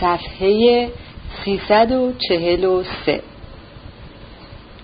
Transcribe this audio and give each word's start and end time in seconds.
صفحه 0.00 0.88
343 1.44 3.20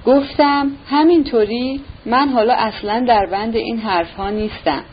گفتم 0.07 0.71
همینطوری 0.91 1.81
من 2.07 2.29
حالا 2.29 2.55
اصلا 2.55 3.05
در 3.09 3.27
بند 3.27 3.57
این 3.57 3.79
حرف 3.79 4.15
ها 4.15 4.31
نیستم 4.31 4.85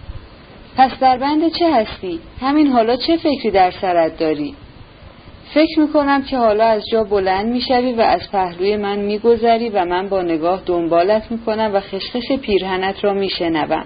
پس 0.78 0.92
در 0.99 1.18
بند 1.18 1.47
چه 1.47 1.73
هستی؟ 1.73 2.20
همین 2.42 2.68
حالا 2.68 2.96
چه 2.96 3.18
فکری 3.18 3.52
در 3.52 3.71
سرت 3.71 4.18
داری؟ 4.18 4.55
فکر 5.54 5.79
می‌کنم 5.79 6.24
که 6.24 6.38
حالا 6.38 6.65
از 6.65 6.83
جا 6.92 7.03
بلند 7.03 7.47
می‌شوی 7.47 7.94
و 7.94 8.01
از 8.01 8.31
پهلوی 8.31 8.78
من 8.78 8.99
میگذری 8.99 9.69
و 9.69 9.85
من 9.85 10.10
با 10.10 10.22
نگاه 10.22 10.62
دنبالت 10.65 11.31
می‌کنم 11.31 11.72
و 11.74 11.79
خشخش 11.79 12.31
پیرهنت 12.31 13.03
را 13.03 13.13
میشنوم 13.13 13.85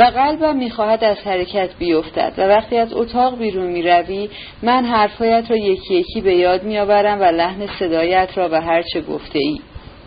و 0.00 0.02
قلبم 0.02 0.56
می‌خواهد 0.56 1.04
از 1.04 1.16
حرکت 1.24 1.70
بیفتد 1.78 2.32
و 2.38 2.42
وقتی 2.42 2.76
از 2.76 2.94
اتاق 2.94 3.38
بیرون 3.38 3.66
می‌روی 3.66 4.28
من 4.62 4.84
حرفهایت 4.84 5.50
را 5.50 5.56
یکی 5.56 5.94
یکی 5.94 6.20
به 6.20 6.34
یاد 6.34 6.62
میآورم 6.62 7.20
و 7.20 7.24
لحن 7.24 7.66
صدایت 7.78 8.28
را 8.34 8.48
و 8.52 8.60
هرچه 8.60 9.00
گفته 9.00 9.38
ای 9.38 9.60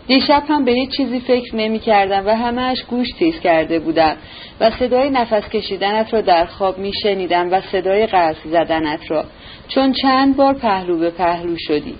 دیشب 0.06 0.42
هم 0.48 0.64
به 0.64 0.72
هیچ 0.72 0.96
چیزی 0.96 1.20
فکر 1.20 1.56
نمی 1.56 1.78
کردم 1.78 2.26
و 2.26 2.30
همهش 2.30 2.82
گوش 2.82 3.08
تیز 3.18 3.40
کرده 3.40 3.78
بودم 3.78 4.16
و 4.60 4.70
صدای 4.70 5.10
نفس 5.10 5.48
کشیدنت 5.48 6.14
را 6.14 6.20
در 6.20 6.44
خواب 6.44 6.78
می 6.78 6.92
شنیدم 7.02 7.52
و 7.52 7.60
صدای 7.60 8.06
قرص 8.06 8.36
زدنت 8.44 9.10
را. 9.10 9.24
چون 9.68 9.92
چند 9.92 10.36
بار 10.36 10.54
پهلو 10.54 10.98
به 10.98 11.10
پهلو 11.10 11.56
شدی. 11.58 11.94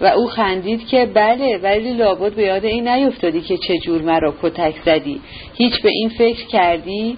و 0.00 0.06
او 0.06 0.26
خندید 0.26 0.88
که 0.88 1.06
بله 1.06 1.58
ولی 1.62 1.92
لابد 1.92 2.32
به 2.32 2.42
یاد 2.42 2.64
این 2.64 2.88
نیفتادی 2.88 3.40
که 3.40 3.58
چجور 3.58 4.02
مرا 4.02 4.34
کتک 4.42 4.74
زدی. 4.84 5.20
هیچ 5.54 5.82
به 5.82 5.90
این 5.90 6.08
فکر 6.08 6.46
کردی؟ 6.46 7.16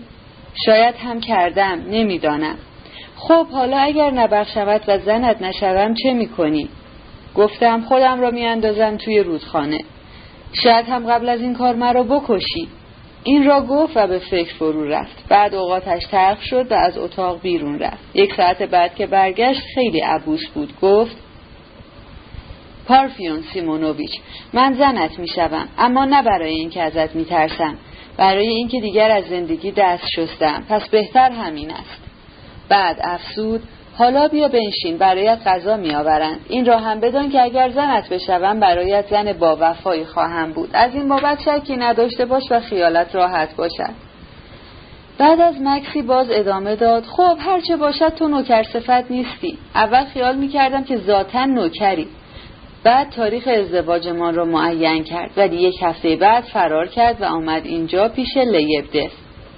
شاید 0.67 0.95
هم 0.95 1.21
کردم 1.21 1.85
نمی‌دانم. 1.91 2.57
خب 3.17 3.47
حالا 3.47 3.79
اگر 3.79 4.11
نبخشمت 4.11 4.83
و 4.89 4.99
زنت 4.99 5.43
نشوم 5.43 5.95
چه 5.95 6.13
می‌کنی؟ 6.13 6.69
گفتم 7.35 7.81
خودم 7.81 8.21
را 8.21 8.31
میاندازم 8.31 8.97
توی 8.97 9.21
رودخانه. 9.21 9.81
شاید 10.53 10.87
هم 10.87 11.07
قبل 11.07 11.29
از 11.29 11.41
این 11.41 11.55
کار 11.55 11.75
مرا 11.75 12.03
بکشی. 12.03 12.69
این 13.25 13.45
را 13.47 13.61
گفت 13.61 13.97
و 13.97 14.07
به 14.07 14.19
فکر 14.19 14.55
فرو 14.55 14.85
رفت. 14.85 15.25
بعد 15.29 15.55
اوقاتش 15.55 16.07
تلخ 16.11 16.43
شد 16.43 16.73
و 16.73 16.75
از 16.75 16.99
اتاق 16.99 17.41
بیرون 17.41 17.79
رفت. 17.79 18.11
یک 18.15 18.35
ساعت 18.35 18.63
بعد 18.63 18.95
که 18.95 19.07
برگشت 19.07 19.61
خیلی 19.75 20.01
عبوس 20.01 20.49
بود. 20.55 20.73
گفت 20.83 21.17
پارفیون 22.91 23.43
سیمونوویچ. 23.53 24.21
من 24.53 24.75
زنت 24.75 25.19
می‌شوم 25.19 25.69
اما 25.79 26.05
نه 26.05 26.23
برای 26.23 26.51
اینکه 26.51 26.83
ازت 26.83 27.17
میترسم. 27.17 27.75
برای 28.17 28.49
اینکه 28.49 28.81
دیگر 28.81 29.11
از 29.11 29.25
زندگی 29.25 29.73
دست 29.73 30.05
شستم. 30.17 30.65
پس 30.69 30.89
بهتر 30.89 31.31
همین 31.31 31.71
است. 31.71 32.03
بعد 32.69 32.97
افسود 33.03 33.63
حالا 33.99 34.29
بیا 34.29 34.49
بنشین 34.49 34.99
برایت 34.99 35.39
غذا 35.47 35.77
میآورند 35.77 36.41
این 36.49 36.67
را 36.67 36.79
هم 36.79 37.01
بدان 37.01 37.31
که 37.31 37.43
اگر 37.43 37.71
زنت 37.71 38.09
بشوم 38.09 38.61
برایت 38.61 39.05
زن 39.11 39.33
با 39.33 39.57
وفایی 39.61 40.05
خواهم 40.05 40.53
بود. 40.53 40.71
از 40.73 40.95
این 40.95 41.09
بابت 41.09 41.39
شکی 41.41 41.77
نداشته 41.77 42.25
باش 42.25 42.43
و 42.51 42.61
خیالت 42.61 43.15
راحت 43.15 43.57
باشد. 43.57 43.95
بعد 45.19 45.41
از 45.41 45.55
مکسی 45.61 46.03
باز 46.03 46.27
ادامه 46.31 46.77
داد 46.77 47.05
خب 47.05 47.37
هرچه 47.41 47.77
باشد 47.77 48.15
تو 48.15 48.29
نوکر 48.29 48.63
صفت 48.63 49.11
نیستی. 49.11 49.59
اول 49.75 50.05
خیال 50.05 50.37
می‌کردم 50.37 50.85
که 50.85 50.97
ذاتا 50.97 51.45
نوکری. 51.45 52.09
بعد 52.85 53.11
تاریخ 53.11 53.49
ازدواجمان 53.49 54.35
را 54.35 54.45
معین 54.45 55.05
کرد. 55.05 55.31
ولی 55.37 55.57
یک 55.57 55.83
هفته 55.83 56.17
بعد 56.17 56.45
فرار 56.45 56.87
کرد 56.87 57.23
و 57.23 57.25
آمد 57.25 57.67
اینجا 57.67 58.09
پیش 58.09 58.37
لیبدف 58.37 59.13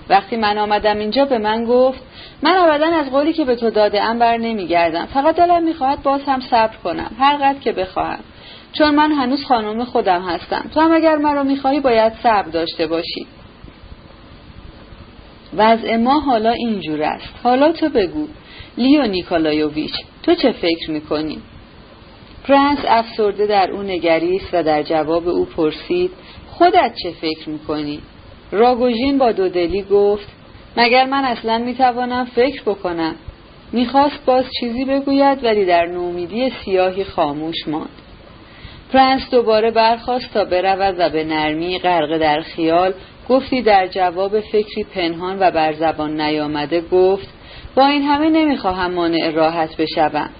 وقتی 0.08 0.36
من 0.36 0.58
آمدم 0.58 0.98
اینجا 0.98 1.24
به 1.24 1.38
من 1.38 1.64
گفت 1.64 2.02
من 2.42 2.56
ابدا 2.56 2.86
از 2.86 3.10
قولی 3.10 3.32
که 3.32 3.44
به 3.44 3.56
تو 3.56 3.70
داده 3.70 4.02
ام 4.02 4.18
بر 4.18 4.36
نمیگردم. 4.36 5.06
فقط 5.06 5.36
دلم 5.36 5.62
می‌خواهد 5.62 6.02
باز 6.02 6.20
هم 6.26 6.40
صبر 6.40 6.76
کنم. 6.84 7.10
هر 7.18 7.36
قدر 7.36 7.58
که 7.58 7.72
بخواهم. 7.72 8.20
چون 8.72 8.94
من 8.94 9.12
هنوز 9.12 9.44
خانم 9.44 9.84
خودم 9.84 10.22
هستم. 10.22 10.70
تو 10.74 10.80
هم 10.80 10.92
اگر 10.92 11.16
مرا 11.16 11.42
می‌خواهی 11.42 11.80
باید 11.80 12.12
صبر 12.22 12.48
داشته 12.48 12.86
باشی. 12.86 13.26
وضع 15.56 15.96
ما 15.96 16.20
حالا 16.20 16.50
اینجور 16.50 17.02
است. 17.02 17.34
حالا 17.42 17.72
تو 17.72 17.88
بگو. 17.88 18.26
لیو 18.78 19.02
نیکالایوویچ 19.02 19.94
تو 20.22 20.34
چه 20.34 20.52
فکر 20.52 20.90
می‌کنی؟ 20.90 21.38
پرنس 22.48 22.78
افسرده 22.88 23.46
در 23.46 23.70
او 23.70 23.82
نگریست 23.82 24.48
و 24.52 24.62
در 24.62 24.82
جواب 24.82 25.28
او 25.28 25.44
پرسید 25.44 26.10
خودت 26.50 26.92
چه 27.02 27.10
فکر 27.10 27.48
می‌کنی؟ 27.48 28.00
راگوژین 28.52 29.18
با 29.18 29.32
دودلی 29.32 29.82
گفت 29.82 30.28
مگر 30.76 31.04
من 31.04 31.24
اصلا 31.24 31.58
می‌توانم 31.58 32.24
فکر 32.24 32.62
بکنم؟ 32.62 33.14
می‌خواست 33.72 34.24
باز 34.26 34.44
چیزی 34.60 34.84
بگوید 34.84 35.44
ولی 35.44 35.64
در 35.64 35.86
نومیدی 35.86 36.52
سیاهی 36.64 37.04
خاموش 37.04 37.68
ماند. 37.68 37.88
پرنس 38.92 39.30
دوباره 39.30 39.70
برخواست 39.70 40.34
تا 40.34 40.44
برود 40.44 40.94
و 40.98 41.10
به 41.10 41.24
نرمی 41.24 41.78
غرق 41.78 42.18
در 42.18 42.40
خیال 42.40 42.94
گفتی 43.28 43.62
در 43.62 43.86
جواب 43.86 44.40
فکری 44.40 44.84
پنهان 44.94 45.38
و 45.40 45.50
بر 45.50 45.72
زبان 45.72 46.20
نیامده 46.20 46.80
گفت 46.80 47.28
با 47.74 47.86
این 47.86 48.02
همه 48.02 48.28
نمی‌خواهم 48.28 48.90
مانع 48.92 49.30
راحت 49.30 49.76
بشوم. 49.76 50.30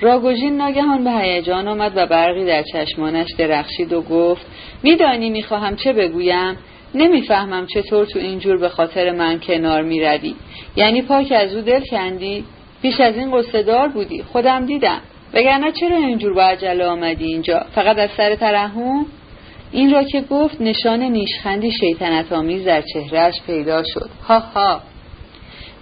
راگوژین 0.00 0.56
ناگهان 0.56 1.04
به 1.04 1.10
هیجان 1.10 1.68
آمد 1.68 1.92
و 1.96 2.06
برقی 2.06 2.44
در 2.44 2.62
چشمانش 2.62 3.28
درخشید 3.38 3.92
و 3.92 4.02
گفت 4.02 4.46
میدانی 4.82 5.30
می‌خواهم 5.30 5.76
چه 5.76 5.92
بگویم؟ 5.92 6.56
نمی‌فهمم 6.94 7.66
چطور 7.66 8.06
تو 8.06 8.18
اینجور 8.18 8.56
به 8.56 8.68
خاطر 8.68 9.10
من 9.10 9.40
کنار 9.40 9.82
می‌روی. 9.82 10.34
یعنی 10.76 11.02
پاک 11.02 11.32
از 11.32 11.54
او 11.54 11.60
دل 11.60 11.80
کندی؟ 11.90 12.44
پیش 12.82 13.00
از 13.00 13.16
این 13.16 13.30
قصدار 13.36 13.88
بودی. 13.88 14.22
خودم 14.22 14.66
دیدم. 14.66 15.00
وگرنه 15.34 15.72
چرا 15.72 15.96
اینجور 15.96 16.34
با 16.34 16.42
عجله 16.42 16.86
آمدی 16.86 17.24
اینجا؟ 17.24 17.66
فقط 17.74 17.98
از 17.98 18.10
سر 18.16 18.34
ترحم؟ 18.34 19.06
این 19.72 19.92
را 19.92 20.04
که 20.04 20.20
گفت 20.20 20.60
نشان 20.60 21.02
نیشخندی 21.02 21.72
شیطنت 21.80 22.32
آمیز 22.32 22.64
در 22.64 22.82
چهرهش 22.92 23.34
پیدا 23.46 23.82
شد. 23.82 24.10
ها 24.28 24.38
ها. 24.38 24.80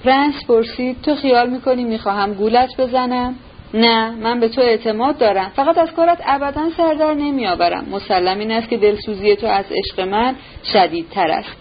پرنس 0.05 0.35
پرسید 0.49 1.03
تو 1.03 1.15
خیال 1.15 1.51
می‌کنی 1.51 1.85
می‌خواهم 1.85 2.35
گولت 2.35 2.81
بزنم؟ 2.81 3.35
نه 3.75 4.11
من 4.11 4.41
به 4.41 4.49
تو 4.49 4.61
اعتماد 4.61 5.19
دارم. 5.19 5.53
فقط 5.57 5.79
از 5.79 5.93
کارت 5.93 6.19
ابدا 6.27 6.71
سردر 6.77 7.15
نمیآورم. 7.15 7.85
مسلم 7.91 8.39
این 8.39 8.53
است 8.53 8.69
که 8.69 8.77
دلسوزی 8.77 9.37
تو 9.37 9.47
از 9.47 9.65
عشق 9.71 10.01
من 10.01 10.35
شدیدتر 10.73 11.31
است. 11.31 11.57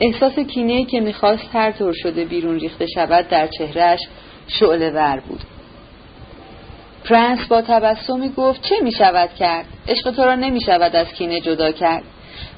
احساس 0.00 0.38
کینه 0.38 0.84
که 0.84 1.00
می‌خواست 1.00 1.48
هر 1.52 1.70
طور 1.70 1.92
شده 1.92 2.24
بیرون 2.24 2.60
ریخته 2.60 2.86
شود 2.94 3.28
در 3.28 3.46
چهرهش 3.46 4.00
شعله 4.46 4.90
ور 4.90 5.22
بود. 5.28 5.40
پرنس 7.04 7.46
با 7.48 7.62
تبسمی 7.62 8.28
گفت 8.28 8.62
چه 8.62 8.74
می 8.82 8.92
شود 8.92 9.34
کرد؟ 9.34 9.64
عشق 9.88 10.10
تو 10.10 10.24
را 10.24 10.34
نمی 10.34 10.60
شود 10.60 10.96
از 10.96 11.12
کینه 11.12 11.40
جدا 11.40 11.72
کرد. 11.72 12.02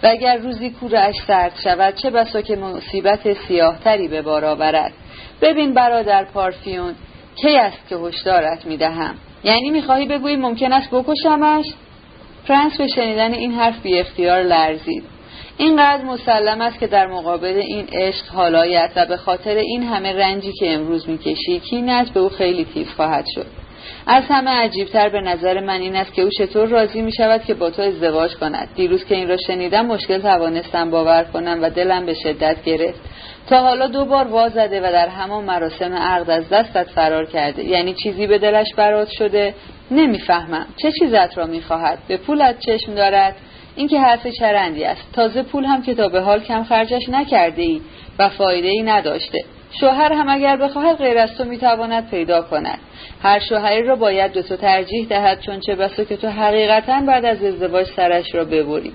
و 0.03 0.07
اگر 0.07 0.37
روزی 0.37 0.71
کورش 0.71 1.15
سرد 1.27 1.53
شود 1.65 1.95
چه 1.95 2.11
بسا 2.11 2.41
که 2.41 2.57
مصیبت 2.57 3.33
سیاهتری 3.33 4.09
به 4.09 4.23
بار 4.23 4.45
آورد. 4.45 4.93
ببین 5.43 5.75
برادر 5.75 6.25
پارفیون 6.25 6.95
کی 7.37 7.56
است 7.56 7.88
که 7.88 7.97
هشدارت 7.97 8.66
می‌دهم؟ 8.66 9.15
یعنی 9.44 9.70
می‌خواهی 9.70 10.06
بگویی 10.06 10.37
ممکن 10.37 10.72
است 10.72 10.91
بکشمش؟ 10.91 11.66
پرنس 12.48 12.76
به 12.76 12.87
شنیدن 12.87 13.34
این 13.34 13.53
حرف 13.53 13.82
بی 13.82 13.98
اختیار 13.98 14.43
لرزید. 14.43 15.04
اینقدر 15.59 16.04
مسلم 16.04 16.60
است 16.60 16.78
که 16.78 16.87
در 16.87 17.06
مقابل 17.06 17.56
این 17.56 17.87
عشق 17.93 18.28
حالایت 18.28 18.91
و 18.97 19.06
به 19.06 19.16
خاطر 19.16 19.56
این 19.56 19.82
همه 19.82 20.12
رنجی 20.12 20.53
که 20.53 20.75
امروز 20.75 21.09
می‌کشی 21.09 21.60
کینت 21.60 22.10
به 22.10 22.20
او 22.20 22.28
خیلی 22.28 22.65
تیز 22.65 22.88
خواهد 22.97 23.25
شد. 23.34 23.62
از 24.06 24.25
همه 24.28 24.50
عجیبتر 24.50 25.09
به 25.09 25.20
نظر 25.20 25.60
من 25.60 25.81
این 25.81 25.97
است 25.97 26.15
که 26.15 26.22
او 26.22 26.31
چطور 26.38 26.69
راضی 26.69 27.03
می 27.03 27.12
شود 27.12 27.44
که 27.44 27.54
با 27.54 27.70
تو 27.70 27.82
ازدواج 27.82 28.34
کند. 28.34 28.69
دیروز 28.75 29.04
که 29.04 29.15
این 29.15 29.28
را 29.28 29.37
شنیدم 29.37 29.87
مشکل 29.87 30.19
توانستم 30.19 30.91
باور 30.91 31.25
کنم 31.25 31.59
و 31.62 31.70
دلم 31.70 32.06
به 32.06 32.15
شدت 32.15 32.65
گرفت. 32.65 33.00
تا 33.47 33.60
حالا 33.60 33.87
دو 33.87 34.04
بار 34.04 34.28
وازده 34.28 34.81
و 34.81 34.93
در 34.93 35.09
همان 35.09 35.44
مراسم 35.44 35.94
عقد 35.94 36.31
از 36.31 36.48
دستت 36.48 36.88
فرار 36.88 37.25
کرده. 37.25 37.65
یعنی 37.65 37.94
چیزی 37.94 38.26
به 38.26 38.38
دلش 38.38 38.75
برات 38.76 39.09
شده 39.10 39.54
نمی‌فهمم. 39.91 40.67
چه 40.82 40.93
چیزت 41.00 41.38
را 41.38 41.46
می‌خواهد؟ 41.46 41.99
به 42.08 42.17
پولت 42.17 42.58
چشم 42.61 42.94
دارد؟ 42.94 43.37
این 43.76 43.88
که 43.88 44.00
حرف 44.00 44.26
چرندی 44.26 44.85
است. 44.85 45.12
تازه 45.12 45.43
پول 45.43 45.64
هم 45.64 45.82
که 45.82 45.94
تا 45.94 46.08
به 46.08 46.20
حال 46.20 46.40
کم 46.40 46.64
خرجش 46.64 47.08
نکرده 47.08 47.62
ای 47.62 47.81
و 48.19 48.28
فایده 48.28 48.69
ای 48.69 48.82
نداشته. 48.82 49.44
شوهر 49.81 50.12
هم 50.12 50.28
اگر 50.28 50.56
بخواهد 50.56 50.96
غیر 50.96 51.19
از 51.19 51.37
تو 51.37 51.44
می‌تواند 51.44 52.11
پیدا 52.11 52.43
کند. 52.43 52.78
هر 53.23 53.39
شوهری 53.39 53.83
را 53.83 53.97
باید 53.97 54.33
به 54.33 54.43
تو 54.43 54.57
ترجیح 54.57 55.07
دهد 55.09 55.41
چون 55.41 55.61
چه 55.61 55.75
بسا 55.75 56.05
که 56.05 56.17
تو 56.17 56.29
حقیقتا 56.29 57.01
بعد 57.01 57.25
از 57.25 57.45
ازدواج 57.45 57.87
سرش 57.97 58.35
را 58.35 58.45
ببری. 58.45 58.93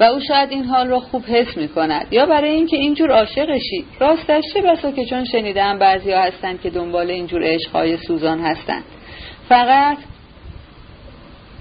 و 0.00 0.04
او 0.04 0.20
شاید 0.20 0.50
این 0.50 0.64
حال 0.64 0.88
را 0.88 1.00
خوب 1.00 1.24
حس 1.26 1.56
می 1.56 1.68
کند 1.68 2.06
یا 2.10 2.26
برای 2.26 2.50
اینکه 2.50 2.76
اینجور 2.76 3.10
عاشقشی. 3.10 3.84
راستش 4.00 4.44
چه 4.54 4.62
بسا 4.62 4.90
که 4.90 5.04
چون 5.04 5.24
شنیدم 5.24 5.78
بعضیا 5.78 6.20
هستند 6.20 6.60
که 6.60 6.70
دنبال 6.70 7.10
اینجور 7.10 7.42
عشقهای 7.44 7.96
سوزان 7.96 8.40
هستند. 8.40 8.84
فقط 9.48 9.98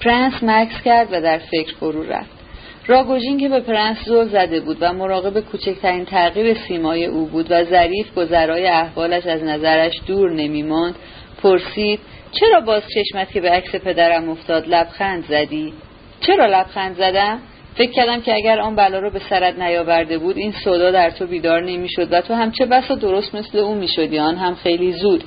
پرنس 0.01 0.33
مکث 0.43 0.81
کرد 0.85 1.07
و 1.11 1.21
در 1.21 1.37
فکر 1.37 1.75
فرو 1.75 2.03
رفت. 2.03 2.39
راگوژین 2.87 3.37
که 3.37 3.49
به 3.49 3.59
پرنس 3.59 3.97
زل 4.05 4.27
زده 4.27 4.59
بود 4.59 4.77
و 4.81 4.93
مراقب 4.93 5.39
کوچکترین 5.39 6.05
تغییر 6.05 6.53
سیمای 6.53 7.05
او 7.05 7.25
بود 7.25 7.47
و 7.49 7.63
ظرایف 7.63 8.13
گذرای 8.15 8.67
احوالش 8.67 9.25
از 9.25 9.43
نظرش 9.43 9.93
دور 10.07 10.31
نمیماند. 10.31 10.95
پرسید 11.41 11.99
چرا 12.31 12.59
باز 12.61 12.83
چشمت 12.95 13.31
که 13.31 13.41
به 13.41 13.49
عکس 13.49 13.75
پدرم 13.75 14.29
افتاد؟ 14.29 14.67
لبخند 14.67 15.25
زدی. 15.25 15.73
چرا 16.21 16.45
لبخند 16.45 16.95
زدم؟ 16.95 17.41
فکر 17.75 17.91
کردم 17.91 18.21
که 18.21 18.35
اگر 18.35 18.59
آن 18.59 18.75
بلا 18.75 18.99
رو 18.99 19.09
به 19.09 19.19
سرت 19.29 19.59
نیاورده 19.59 20.17
بود 20.17 20.37
این 20.37 20.51
صدا 20.51 20.91
در 20.91 21.09
تو 21.09 21.27
بیدار 21.27 21.63
نمی‌شد 21.63 22.13
و 22.13 22.21
تو 22.21 22.33
هم 22.33 22.51
چه 22.51 22.65
بسا 22.65 22.95
درست 22.95 23.35
مثل 23.35 23.57
او 23.57 23.75
می‌شدی. 23.75 24.19
آن 24.19 24.35
هم 24.35 24.55
خیلی 24.55 24.91
زود. 24.91 25.23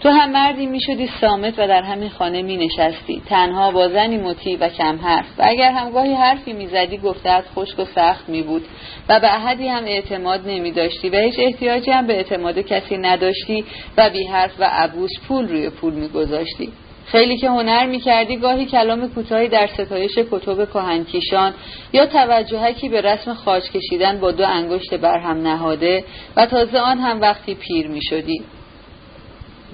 تو 0.00 0.08
هم 0.08 0.30
مردی 0.30 0.66
می‌شدی 0.66 1.10
سامت 1.20 1.58
و 1.58 1.68
در 1.68 1.82
همین 1.82 2.08
خانه 2.08 2.42
می 2.42 2.56
نشستی 2.56 3.22
تنها 3.26 3.70
با 3.70 3.88
زنی 3.88 4.16
مطیع 4.16 4.58
و 4.60 4.68
کم 4.68 4.96
حرف. 4.96 5.26
و 5.38 5.42
اگر 5.46 5.70
همگاهی 5.70 6.14
حرفی 6.14 6.52
می‌زدی 6.52 6.98
گفتهت 6.98 7.44
خشک 7.56 7.78
و 7.78 7.84
سخت 7.84 8.28
می 8.28 8.42
بود 8.42 8.62
و 9.08 9.20
به 9.20 9.34
احدی 9.34 9.68
هم 9.68 9.84
اعتماد 9.84 10.48
نمی 10.48 10.72
داشتی 10.72 11.08
و 11.10 11.18
هیچ 11.18 11.34
احتیاجی 11.38 11.90
هم 11.90 12.06
به 12.06 12.14
اعتماد 12.14 12.58
کسی 12.58 12.96
نداشتی 12.96 13.64
و 13.96 14.10
بی 14.10 14.26
حرف 14.26 14.52
و 14.58 14.64
عبوس 14.64 15.10
پول 15.28 15.48
روی 15.48 15.70
پول 15.70 15.94
میگذاشتی. 15.94 16.72
خیلی 17.06 17.36
که 17.36 17.48
هنر 17.48 17.86
می‌کردی 17.86 18.36
گاهی 18.36 18.66
کلام 18.66 19.08
کوتاهی 19.08 19.48
در 19.48 19.66
ستایش 19.66 20.18
کتب 20.30 20.70
کهنکیشان 20.70 21.54
یا 21.92 22.06
توجهکی 22.06 22.88
به 22.88 23.00
رسم 23.00 23.34
خاج 23.34 23.62
کشیدن 23.62 24.20
با 24.20 24.30
دو 24.30 24.46
انگشت 24.46 24.94
بر 24.94 25.18
هم 25.18 25.42
نهاده 25.42 26.04
و 26.36 26.46
تازه 26.46 26.78
آن 26.78 26.98
هم 26.98 27.20
وقتی 27.20 27.54
پیر 27.54 27.88
می‌شدی. 27.88 28.42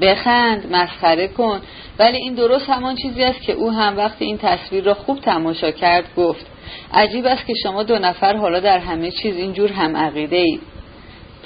بخند 0.01 0.73
مسخره 0.73 1.29
کن. 1.29 1.61
ولی 1.99 2.17
این 2.17 2.35
درست 2.35 2.71
همان 2.71 2.97
چیزی 2.97 3.23
است 3.23 3.43
که 3.43 3.53
او 3.53 3.71
هم 3.71 3.97
وقتی 3.97 4.25
این 4.25 4.39
تصویر 4.39 4.85
را 4.85 4.95
خوب 4.95 5.21
تماشا 5.21 5.71
کرد 5.71 6.05
گفت. 6.17 6.47
عجیب 6.95 7.27
است 7.27 7.47
که 7.47 7.55
شما 7.63 7.83
دو 7.83 7.99
نفر 7.99 8.37
حالا 8.37 8.61
در 8.61 8.79
همه 8.79 9.11
چیز 9.11 9.37
اینجور 9.37 9.73
هم 9.73 9.97
عقیده 9.97 10.37
اید 10.37 10.61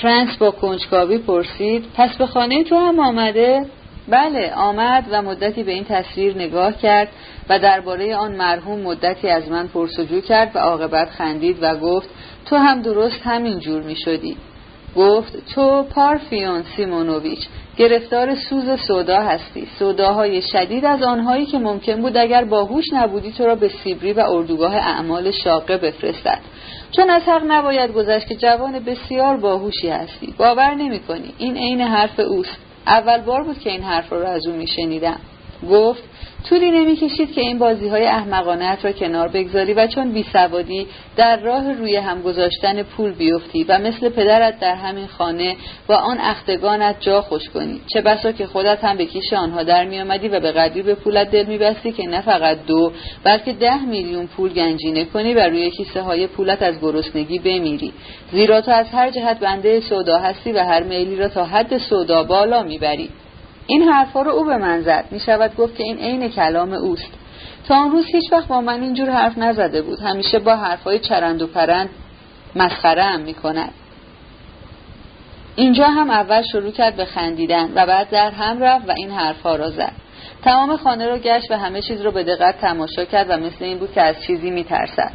پرنس 0.02 0.37
با 0.37 0.50
کنجکاوی 0.50 1.19
پرسید 1.19 1.84
پس 1.96 2.16
به 2.16 2.26
خانه 2.26 2.64
تو 2.64 2.76
هم 2.76 3.00
آمده؟ 3.00 3.66
بله 4.08 4.54
آمد 4.54 5.04
و 5.10 5.22
مدتی 5.22 5.62
به 5.62 5.72
این 5.72 5.84
تصویر 5.84 6.34
نگاه 6.34 6.78
کرد 6.78 7.08
و 7.48 7.58
درباره 7.58 8.16
آن 8.16 8.32
مرحوم 8.32 8.80
مدتی 8.80 9.28
از 9.28 9.48
من 9.48 9.68
پرسجو 9.68 10.20
کرد 10.20 10.50
و 10.54 10.58
عاقبت 10.58 11.10
خندید 11.10 11.58
و 11.60 11.76
گفت 11.76 12.08
تو 12.46 12.56
هم 12.56 12.82
درست 12.82 13.20
همین 13.24 13.58
جور 13.58 13.82
می 13.82 13.96
شدی. 13.96 14.36
گفت 14.96 15.54
تو 15.54 15.82
پارفیون 15.82 16.62
سیمونوویچ 16.76 17.46
گرفتار 17.76 18.34
سوز 18.34 18.80
سودا 18.88 19.20
هستی. 19.20 19.68
سوداهای 19.78 20.42
شدید 20.42 20.84
از 20.84 21.02
آنهایی 21.02 21.46
که 21.46 21.58
ممکن 21.58 22.00
بود 22.00 22.16
اگر 22.16 22.44
باهوش 22.44 22.84
نبودی 22.92 23.32
تو 23.32 23.46
را 23.46 23.54
به 23.54 23.68
سیبری 23.68 24.12
و 24.12 24.20
اردوگاه 24.20 24.74
اعمال 24.74 25.30
شاقه 25.30 25.76
بفرستد. 25.76 26.38
چون 26.90 27.10
از 27.10 27.22
حق 27.22 27.42
نباید 27.46 27.92
گذشت 27.92 28.28
که 28.28 28.34
جوان 28.34 28.78
بسیار 28.78 29.36
باهوشی 29.36 29.88
هستی. 29.88 30.34
باور 30.38 30.74
نمی 30.74 31.00
کنی. 31.00 31.34
این 31.38 31.56
عین 31.56 31.80
حرف 31.80 32.20
اوست. 32.20 32.58
اول 32.86 33.20
بار 33.20 33.42
بود 33.42 33.58
که 33.58 33.70
این 33.70 33.82
حرف 33.82 34.12
رو 34.12 34.26
از 34.26 34.46
او 34.46 34.56
میشنیدم. 34.56 35.20
گفت 35.70 36.02
طولی 36.49 36.70
نمی‌کشید 36.70 37.32
که 37.32 37.41
این 37.41 37.58
بازی 37.58 37.88
های 37.88 38.06
احمقانت 38.06 38.85
را 38.85 38.93
کنار 38.93 39.29
بگذاری 39.29 39.75
و 39.75 39.87
چون 39.87 40.12
بی 40.12 40.25
سوادی 40.32 40.87
در 41.17 41.37
راه 41.37 41.73
روی 41.73 41.96
هم 41.96 42.23
گذاشتن 42.23 42.82
پول 42.82 43.12
بیفتی 43.12 43.64
و 43.64 43.79
مثل 43.79 44.08
پدرت 44.08 44.61
در 44.61 44.75
همین 44.75 45.06
خانه 45.06 45.56
و 45.88 45.93
آن 45.93 46.19
اختگانت 46.20 46.96
جا 47.00 47.23
خوش 47.23 47.49
کنی 47.49 47.81
چه 47.93 48.00
بسا 48.00 48.32
که 48.32 48.46
خودت 48.46 48.85
هم 48.85 48.96
به 48.96 49.05
کیش 49.05 49.32
آنها 49.32 49.62
در 49.62 49.85
میآمدی 49.85 50.29
و 50.29 50.41
به 50.41 50.52
قدری 50.52 50.82
به 50.82 50.94
پولت 50.94 51.31
دل 51.31 51.46
میبستی 51.46 51.93
که 51.93 52.06
نه 52.06 52.20
فقط 52.20 52.58
دو 52.67 52.93
بلکه 53.25 53.52
ده 53.52 53.85
میلیون 53.85 54.26
پول 54.26 54.52
گنجینه 54.52 55.05
کنی 55.05 55.35
و 55.35 55.40
روی 55.40 55.70
کیسه 55.70 56.00
های 56.00 56.26
پولت 56.26 56.62
از 56.62 56.81
گرسنگی 56.81 57.38
بمیری. 57.38 57.93
زیرا 58.32 58.61
تو 58.61 58.70
از 58.70 58.87
هر 58.93 59.11
جهت 59.11 59.40
بنده 59.40 59.81
سودا 59.81 60.19
هستی 60.19 60.52
و 60.52 60.58
هر 60.58 60.82
میلی 60.82 61.17
را 61.17 61.29
تا 61.29 61.44
حد 61.44 61.79
سودا 61.79 62.23
بالا 62.23 62.62
می‌بری. 62.62 63.11
این 63.66 63.82
حرفها 63.82 64.22
رو 64.22 64.31
او 64.31 64.44
به 64.44 64.58
من 64.58 64.81
زد. 64.81 65.05
می 65.11 65.20
شود 65.20 65.56
گفت 65.56 65.76
که 65.76 65.82
این 65.82 65.99
عین 65.99 66.28
کلام 66.28 66.72
اوست. 66.72 67.12
تا 67.69 67.76
آن 67.76 67.90
روز 67.90 68.06
هیچ 68.06 68.32
وقت 68.32 68.49
با 68.49 68.61
من 68.61 68.82
اینجور 68.82 69.11
حرف 69.11 69.38
نزده 69.38 69.82
بود. 69.82 70.00
همیشه 70.00 70.38
با 70.38 70.56
حرفهای 70.56 70.99
چرند 70.99 71.43
و 71.43 71.46
پرند 71.46 71.88
مسخره 72.56 73.02
هم 73.02 73.20
می 73.20 73.34
کند 73.34 73.75
اینجا 75.56 75.87
هم 75.87 76.11
اول 76.11 76.43
شروع 76.52 76.70
کرد 76.70 76.96
به 76.96 77.05
خندیدن 77.05 77.72
و 77.75 77.87
بعد 77.87 78.11
در 78.11 78.31
هم 78.31 78.61
رفت 78.61 78.88
و 78.88 78.93
این 78.96 79.11
حرفها 79.11 79.56
را 79.56 79.70
زد. 79.70 79.93
تمام 80.44 80.76
خانه 80.76 81.06
را 81.06 81.19
گشت 81.19 81.50
و 81.50 81.58
همه 81.58 81.82
چیز 81.82 82.00
را 82.00 82.11
به 82.11 82.25
دقت 82.25 82.61
تماشا 82.61 83.05
کرد 83.05 83.31
و 83.31 83.37
مثل 83.37 83.64
این 83.64 83.78
بود 83.78 83.93
که 83.93 84.02
از 84.02 84.22
چیزی 84.26 84.50
میترسد. 84.50 85.12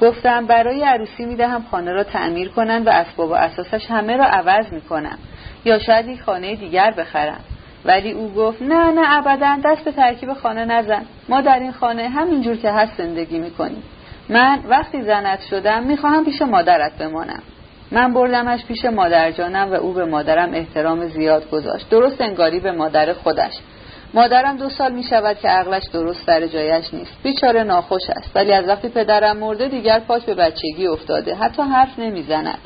گفتم 0.00 0.46
برای 0.46 0.82
عروسی 0.82 1.24
می‌دهم 1.24 1.64
خانه 1.70 1.92
را 1.92 2.04
تعمیر 2.04 2.48
کنند 2.48 2.86
و 2.86 2.90
اسباب 2.90 3.30
و 3.30 3.34
اساسش 3.34 3.86
همه 3.86 4.16
را 4.16 4.24
عوض 4.24 4.72
می‌کنم 4.72 5.18
یا 5.64 5.78
شاید 5.78 6.08
یک 6.08 6.22
خانه 6.22 6.54
دیگر 6.54 6.90
بخرم. 6.90 7.40
ولی 7.84 8.12
او 8.12 8.32
گفت 8.34 8.62
نه 8.62 8.90
نه 8.90 9.18
ابدا 9.18 9.58
دست 9.64 9.84
به 9.84 9.92
ترکیب 9.92 10.32
خانه 10.32 10.64
نزن. 10.64 11.02
ما 11.28 11.40
در 11.40 11.58
این 11.58 11.72
خانه 11.72 12.08
همینجور 12.08 12.56
که 12.56 12.70
هست 12.70 12.92
زندگی 12.98 13.38
می‌کنیم. 13.38 13.82
من 14.28 14.60
وقتی 14.68 15.02
زنت 15.02 15.40
شدم 15.50 15.82
می‌خواهم 15.82 16.24
پیش 16.24 16.42
مادرت 16.42 16.92
بمانم. 16.98 17.42
من 17.92 18.12
بردمش 18.12 18.64
پیش 18.64 18.84
مادر 18.84 19.30
جانم 19.30 19.72
و 19.72 19.74
او 19.74 19.92
به 19.92 20.04
مادرم 20.04 20.54
احترام 20.54 21.06
زیاد 21.06 21.50
گذاشت. 21.50 21.90
درست 21.90 22.20
انگاری 22.20 22.60
به 22.60 22.72
مادر 22.72 23.12
خودش. 23.12 23.52
مادرم 24.14 24.56
دو 24.56 24.68
سال 24.68 24.92
می 24.92 25.02
شود 25.02 25.38
که 25.38 25.48
عقلش 25.48 25.82
درست 25.92 26.26
سر 26.26 26.46
جایش 26.46 26.94
نیست. 26.94 27.12
بیچاره 27.22 27.62
ناخوش 27.62 28.10
است. 28.10 28.30
ولی 28.34 28.52
از 28.52 28.68
وقتی 28.68 28.88
پدرم 28.88 29.36
مرده 29.36 29.68
دیگر 29.68 30.00
پاک 30.00 30.26
به 30.26 30.34
بچگی 30.34 30.86
افتاده. 30.86 31.34
حتی 31.34 31.62
حرف 31.62 31.98
نمی‌زند. 31.98 32.58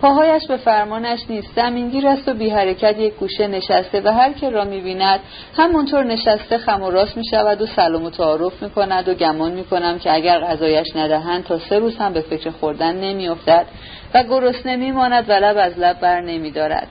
پاهایش 0.00 0.46
به 0.46 0.56
فرمانش 0.56 1.20
نیست 1.28 1.48
زمینگیر 1.56 2.08
است 2.08 2.28
و 2.28 2.34
بی 2.34 2.50
حرکت 2.50 2.98
یک 2.98 3.14
گوشه 3.14 3.46
نشسته 3.46 4.00
و 4.04 4.08
هر 4.08 4.32
که 4.32 4.50
را 4.50 4.64
می‌بیند 4.64 5.20
همونطور 5.56 6.04
نشسته 6.04 6.58
خم 6.58 6.82
و 6.82 6.90
راست 6.90 7.16
می 7.16 7.24
شود 7.30 7.62
و 7.62 7.66
سلام 7.66 8.04
و 8.04 8.10
تعارف 8.10 8.62
می 8.62 8.70
کند 8.70 9.08
و 9.08 9.14
گمان 9.14 9.52
می 9.52 9.64
کنم 9.64 9.98
که 9.98 10.14
اگر 10.14 10.40
غذایش 10.40 10.86
ندهند 10.96 11.44
تا 11.44 11.58
سه 11.58 11.78
روز 11.78 11.96
هم 11.96 12.12
به 12.12 12.20
فکر 12.20 12.50
خوردن 12.50 12.96
نمیافتد 12.96 13.66
و 14.14 14.22
گرسنه 14.22 14.76
میماند 14.76 15.30
و 15.30 15.32
لب 15.32 15.56
از 15.58 15.78
لب 15.78 16.00
بر 16.00 16.20
نمی 16.20 16.50
دارد. 16.50 16.88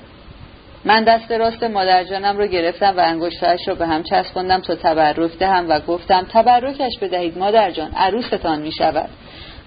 من 0.86 1.04
دست 1.04 1.32
راست 1.32 1.64
مادر 1.64 2.04
جانم 2.04 2.38
رو 2.38 2.48
گرفتم 2.48 2.94
و 2.98 3.00
انگشتهاش 3.00 3.68
رو 3.68 3.76
به 3.76 3.88
هم 3.88 4.04
چسباندم 4.04 4.62
تا 4.62 4.76
تبرک 4.76 5.38
دهم 5.40 5.70
و 5.70 5.80
گفتم 5.80 6.28
تبرکش 6.34 7.00
بدهید 7.02 7.38
مادر 7.38 7.72
جان 7.72 7.92
عروستان 7.92 8.62
می 8.62 8.72
شود 8.72 9.10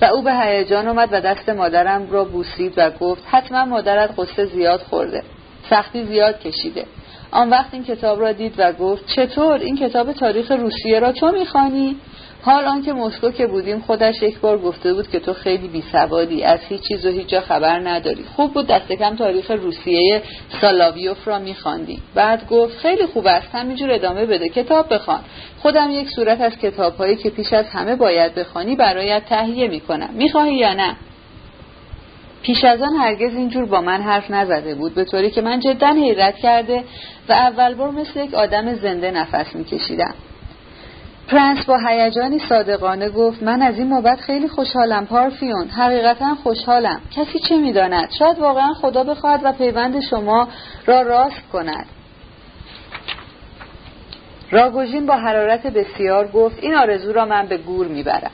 و 0.01 0.05
او 0.05 0.23
به 0.23 0.35
هیجان 0.35 0.89
آمد 0.89 1.09
و 1.13 1.21
دست 1.21 1.49
مادرم 1.49 2.11
را 2.11 2.25
بوسید 2.25 2.75
و 2.77 2.91
گفت 2.91 3.23
حتما 3.27 3.65
مادرت 3.65 4.11
قصه 4.19 4.45
زیاد 4.45 4.81
خورده 4.81 5.23
سختی 5.71 6.05
زیاد 6.05 6.41
کشیده. 6.41 6.87
آن 7.31 7.51
وقت 7.51 7.75
این 7.75 7.85
کتاب 7.85 8.21
را 8.21 8.33
دید 8.33 8.55
و 8.59 8.73
گفت 8.73 9.07
چطور؟ 9.07 9.59
این 9.59 9.77
کتاب 9.77 10.13
تاریخ 10.13 10.51
روسیه 10.51 10.99
را 10.99 11.13
تو 11.13 11.33
می‌خوانی؟ 11.33 11.97
حال 12.43 12.65
آنکه 12.65 12.93
مسکو 12.93 13.31
که 13.31 13.47
بودیم 13.47 13.81
خودش 13.81 14.23
یک 14.23 14.39
بار 14.39 14.59
گفته 14.59 14.95
بود 14.95 15.11
که 15.11 15.21
تو 15.21 15.33
خیلی 15.33 15.69
بیسوادی 15.69 16.45
از 16.45 16.61
هیچ 16.69 16.83
چیز 16.89 17.07
و 17.07 17.09
هیچ 17.09 17.27
جا 17.27 17.41
خبر 17.41 17.89
نداری. 17.89 18.25
خوب 18.37 18.53
بود 18.53 18.67
دست 18.67 18.93
کم 18.93 19.17
تاریخ 19.17 19.51
روسیه 19.51 20.23
سالاویوف 20.61 21.29
را 21.29 21.39
میخواندی 21.39 22.03
بعد 22.15 22.49
گفت 22.49 22.79
خیلی 22.79 23.07
خوب 23.07 23.27
است 23.27 23.55
همینجور 23.55 23.93
ادامه 23.93 24.27
بده 24.27 24.49
کتاب 24.49 24.95
بخوان. 24.95 25.21
خودم 25.59 25.91
یک 25.91 26.11
صورت 26.11 26.41
از 26.41 26.59
کتابهایی 26.59 27.17
که 27.17 27.31
پیش 27.31 27.53
از 27.53 27.67
همه 27.67 27.97
باید 27.97 28.35
بخوانی 28.35 28.77
برایت 28.77 29.25
تهیه 29.25 29.69
می‌کنم. 29.69 30.11
می‌خواهی 30.13 30.55
یا 30.55 30.75
نه؟ 30.75 30.97
پیش 32.43 32.65
از 32.65 32.83
آن 32.83 32.97
هرگز 32.97 33.35
اینجور 33.35 33.65
با 33.65 33.81
من 33.81 34.03
حرف 34.03 34.31
نزده 34.31 34.75
بود 34.75 34.95
به 34.95 35.05
طوری 35.05 35.31
که 35.31 35.41
من 35.41 35.61
جدا 35.61 35.89
حیرت 35.89 36.37
کرده 36.37 36.85
و 37.29 37.33
اول 37.33 37.75
بار 37.75 37.91
مثل 37.91 38.21
یک 38.21 38.35
آدم 38.35 38.75
زنده 38.75 39.11
نفس 39.11 39.55
میکشیدم. 39.55 40.15
پرنس 41.29 41.65
با 41.65 41.79
هیجانی 41.89 42.39
صادقانه 42.49 43.09
گفت 43.09 43.43
من 43.43 43.63
از 43.63 43.79
این 43.79 43.95
مبت 43.95 44.21
خیلی 44.21 44.49
خوشحالم 44.49 45.07
پارفیون. 45.07 45.69
حقیقتا 45.69 46.35
خوشحالم. 46.35 47.01
کسی 47.11 47.39
چه 47.49 47.57
می‌داند؟ 47.57 48.09
شاید 48.19 48.39
واقعا 48.39 48.75
خدا 48.75 49.05
بخواهد 49.05 49.41
و 49.45 49.53
پیوند 49.53 50.01
شما 50.01 50.49
را 50.87 51.03
راست 51.03 51.49
کند. 51.53 51.87
راگوژین 54.51 55.07
با 55.07 55.17
حرارت 55.17 55.67
بسیار 55.67 56.29
گفت 56.29 56.59
این 56.63 56.75
آرزو 56.75 57.13
را 57.13 57.25
من 57.25 57.47
به 57.47 57.57
گور 57.57 57.87
می‌برم. 57.87 58.31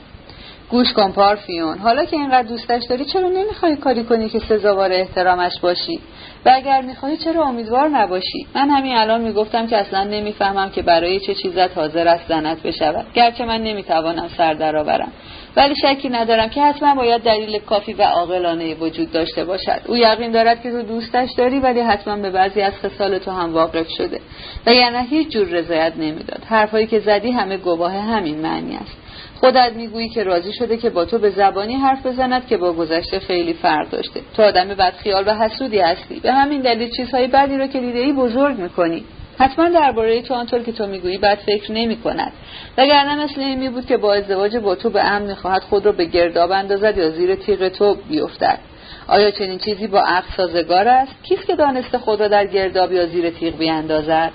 گوش 0.69 0.93
کن 0.93 1.11
پارفیون. 1.11 1.77
حالا 1.77 2.05
که 2.05 2.17
اینقدر 2.17 2.47
دوستش 2.47 2.83
داری 2.89 3.05
چرا 3.05 3.29
نمی‌خوای 3.29 3.75
کاری 3.75 4.03
کنی 4.03 4.29
که 4.29 4.39
سزاوار 4.39 4.91
احترامش 4.91 5.59
باشی؟ 5.61 5.99
و 6.45 6.51
اگر 6.55 6.81
می‌خواهی 6.81 7.17
چرا 7.17 7.45
امیدوار 7.45 7.89
نباشی؟ 7.89 8.47
من 8.55 8.69
همین 8.69 8.95
الان 8.95 9.21
می‌گفتم 9.21 9.67
که 9.67 9.77
اصلا 9.77 10.03
نمی‌فهمم 10.03 10.69
که 10.69 10.81
برای 10.81 11.19
چه 11.19 11.35
چیزت 11.35 11.77
حاضر 11.77 12.07
است 12.07 12.27
زنت 12.27 12.63
بشود. 12.63 13.05
گرچه 13.13 13.45
من 13.45 13.63
نمی‌توانم 13.63 14.29
سر 14.37 14.53
درآورم 14.53 15.11
ولی 15.55 15.75
شکی 15.81 16.09
ندارم 16.09 16.49
که 16.49 16.61
حتما 16.61 16.95
باید 16.95 17.21
دلیل 17.21 17.59
کافی 17.59 17.93
و 17.93 18.01
عاقلانه 18.01 18.75
وجود 18.75 19.11
داشته 19.11 19.45
باشد. 19.45 19.81
او 19.87 19.97
یقین 19.97 20.31
دارد 20.31 20.61
که 20.61 20.71
تو 20.71 20.81
دوستش 20.81 21.29
داری 21.37 21.59
ولی 21.59 21.79
حتما 21.79 22.15
به 22.15 22.29
بعضی 22.29 22.61
از 22.61 22.73
خصال 22.73 23.17
تو 23.17 23.31
هم 23.31 23.53
واقف 23.53 23.87
شده. 23.97 24.19
و 24.65 24.73
یعنی 24.73 25.07
هیچ 25.07 25.29
جور 25.29 25.47
رضایت 25.47 25.93
نمی‌داد. 25.97 26.43
حرفهایی 26.45 26.87
که 26.87 26.99
زدی 26.99 27.31
همه 27.31 27.57
گواه 27.57 27.93
همین 27.93 28.39
معنی 28.39 28.75
است. 28.75 29.02
خودت 29.43 29.71
می‌گویی 29.75 30.09
که 30.09 30.23
راضی 30.23 30.53
شده 30.53 30.77
که 30.77 30.89
با 30.89 31.05
تو 31.05 31.19
به 31.19 31.29
زبانی 31.29 31.73
حرف 31.73 32.05
بزند 32.05 32.47
که 32.47 32.57
با 32.57 32.73
گذشته 32.73 33.19
خیلی 33.19 33.53
فرق 33.53 33.89
داشته. 33.89 34.21
تو 34.37 34.43
آدم 34.43 34.67
بدخیال 34.67 35.23
و 35.27 35.33
حسودی 35.33 35.79
هستی. 35.79 36.19
به 36.19 36.31
همین 36.31 36.61
دلیل 36.61 36.89
چیزهای 36.97 37.27
بدی 37.27 37.57
را 37.57 37.67
که 37.67 37.79
دیده 37.79 37.99
ای 37.99 38.13
بزرگ 38.13 38.57
می‌کنی. 38.57 39.03
حتما 39.39 39.69
درباره 39.69 40.21
تو 40.21 40.33
آنطور 40.33 40.63
که 40.63 40.71
تو 40.71 40.87
می‌گویی 40.87 41.17
بد 41.17 41.37
فکر 41.45 41.71
نمی 41.71 41.95
کند 41.95 42.31
وگرنه 42.77 43.23
مثل 43.23 43.41
این 43.41 43.59
می 43.59 43.69
بود 43.69 43.85
که 43.85 43.97
با 43.97 44.13
ازدواج 44.13 44.57
با 44.57 44.75
تو 44.75 44.89
به 44.89 45.03
امن 45.03 45.25
می‌خواهد 45.25 45.61
خود 45.61 45.85
را 45.85 45.91
به 45.91 46.05
گرداب 46.05 46.51
اندازد 46.51 46.97
یا 46.97 47.09
زیر 47.09 47.35
تیغ 47.35 47.67
تو 47.67 47.97
بیفتد. 48.09 48.59
آیا 49.07 49.31
چنین 49.31 49.59
چیزی 49.59 49.87
با 49.87 50.01
عقل 50.01 50.27
سازگار 50.37 50.87
است؟ 50.87 51.11
کیست 51.23 51.47
که 51.47 51.55
دانسته 51.55 51.97
خود 51.97 52.21
را 52.21 52.27
در 52.27 52.45
گرداب 52.45 52.91
یا 52.91 53.05
زیر 53.05 53.29
تیغ 53.29 53.57
بیاندازد؟ 53.57 54.31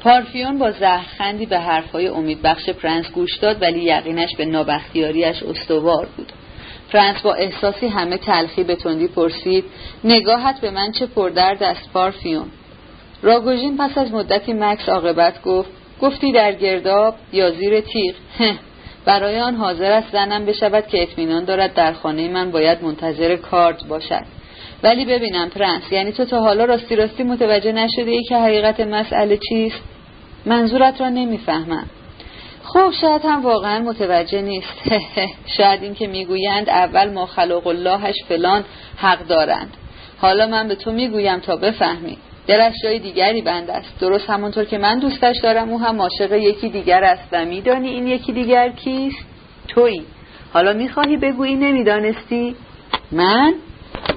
پارفیون 0.00 0.58
با 0.58 0.70
زهرخندی 0.70 1.46
به 1.46 1.58
حرفهای 1.58 2.08
امیدبخش 2.08 2.70
پرنس 2.70 3.10
گوش 3.10 3.36
داد 3.36 3.62
ولی 3.62 3.80
یقینش 3.80 4.36
به 4.36 4.44
نابختیاریش 4.44 5.42
استوار 5.42 6.08
بود. 6.16 6.32
پرنس 6.88 7.20
با 7.22 7.34
احساسی 7.34 7.86
همه 7.86 8.16
تلخی 8.16 8.64
به 8.64 8.76
تندی 8.76 9.08
پرسید 9.08 9.64
نگاهت 10.04 10.60
به 10.60 10.70
من 10.70 10.92
چه 10.92 11.06
پردرد 11.06 11.62
است 11.62 11.92
پارفیون 11.92 12.46
راگوژین 13.22 13.76
پس 13.76 13.98
از 13.98 14.12
مدتی 14.12 14.52
مکث 14.52 14.88
عاقبت 14.88 15.42
گفت 15.42 15.70
گفتی 16.00 16.32
در 16.32 16.52
گرداب 16.52 17.14
یا 17.32 17.50
زیر 17.50 17.80
تیغ؟ 17.80 18.14
برای 19.04 19.40
آن 19.40 19.54
حاضر 19.54 19.90
است 19.90 20.12
زنم 20.12 20.46
بشود 20.46 20.86
که 20.86 21.02
اطمینان 21.02 21.44
دارد 21.44 21.74
در 21.74 21.92
خانه 21.92 22.28
من 22.28 22.50
باید 22.50 22.84
منتظر 22.84 23.36
کارد 23.36 23.88
باشد. 23.88 24.24
ولی 24.86 25.04
ببینم 25.04 25.48
پرنس 25.48 25.92
یعنی 25.92 26.12
تو 26.12 26.24
تا 26.24 26.40
حالا 26.40 26.64
راستی 26.64 26.96
راستی 26.96 27.22
متوجه 27.22 27.72
نشده 27.72 28.10
ای 28.10 28.22
که 28.22 28.36
حقیقت 28.36 28.80
مسئله 28.80 29.38
چیست؟ 29.48 29.82
منظورت 30.46 31.00
را 31.00 31.08
نمی‌فهمم. 31.08 31.86
خب 32.62 32.90
شاید 33.00 33.22
هم 33.24 33.42
واقعا 33.42 33.78
متوجه 33.78 34.42
نیست. 34.42 34.82
شاید 35.56 35.82
این 35.82 35.94
که 35.94 36.06
می‌گویند 36.06 36.68
اول 36.68 37.12
ما 37.12 37.26
خلق 37.26 37.66
اللهش 37.66 38.14
فلان 38.28 38.64
حق 38.96 39.26
دارند. 39.26 39.76
حالا 40.18 40.46
من 40.46 40.68
به 40.68 40.74
تو 40.74 40.92
می‌گویم 40.92 41.38
تا 41.38 41.56
بفهمی. 41.56 42.18
دلش 42.46 42.74
جای 42.82 42.98
دیگری 42.98 43.42
بند 43.42 43.70
است. 43.70 44.00
درست 44.00 44.30
همونطور 44.30 44.64
که 44.64 44.78
من 44.78 44.98
دوستش 44.98 45.36
دارم 45.42 45.68
او 45.68 45.80
هم 45.80 46.00
عاشق 46.00 46.32
یکی 46.32 46.68
دیگر 46.68 47.04
است. 47.04 47.28
و 47.32 47.44
میدانی 47.44 47.88
این 47.88 48.06
یکی 48.06 48.32
دیگر 48.32 48.68
کیست؟ 48.68 49.26
تویی. 49.68 50.04
حالا 50.52 50.72
می‌خواهی 50.72 51.16
بگویی 51.16 51.54
نمی‌دانستی؟ 51.54 52.56
من؟ 53.12 53.54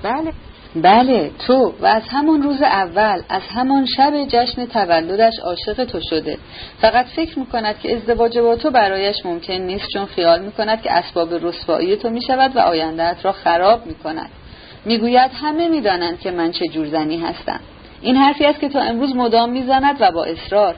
بله. 0.04 0.34
بله 0.76 1.32
تو 1.48 1.74
و 1.82 1.86
از 1.86 2.04
همان 2.10 2.42
روز 2.42 2.62
اول 2.62 3.22
از 3.30 3.42
همان 3.56 3.86
شب 3.86 4.14
جشن 4.30 4.66
تولدش 4.66 5.34
عاشق 5.44 5.86
تو 5.86 6.00
شده. 6.10 6.38
فقط 6.82 7.06
فکر 7.06 7.40
می‌کند 7.40 7.80
که 7.80 7.96
ازدواج 7.96 8.40
با 8.40 8.56
تو 8.56 8.72
برایش 8.72 9.16
ممکن 9.26 9.54
نیست 9.54 9.88
چون 9.94 10.06
خیال 10.06 10.42
می‌کند 10.42 10.82
که 10.82 10.92
اسباب 10.92 11.34
رسوایی 11.34 11.96
تو 11.96 12.10
می‌شود 12.10 12.56
و 12.56 12.60
آیندهت 12.60 13.26
را 13.26 13.32
خراب 13.32 13.86
می‌کند. 13.86 14.30
می‌گوید 14.86 15.32
همه 15.34 15.68
می‌دانند 15.68 16.20
که 16.20 16.32
من 16.32 16.52
چه 16.52 16.68
جور 16.68 16.88
زنی 16.88 17.18
هستم. 17.18 17.60
این 18.02 18.16
حرفی 18.16 18.46
است 18.46 18.60
که 18.60 18.70
تا 18.70 18.80
امروز 18.80 19.16
مدام 19.16 19.50
می‌زند 19.50 19.98
و 20.00 20.12
با 20.12 20.24
اصرار. 20.24 20.76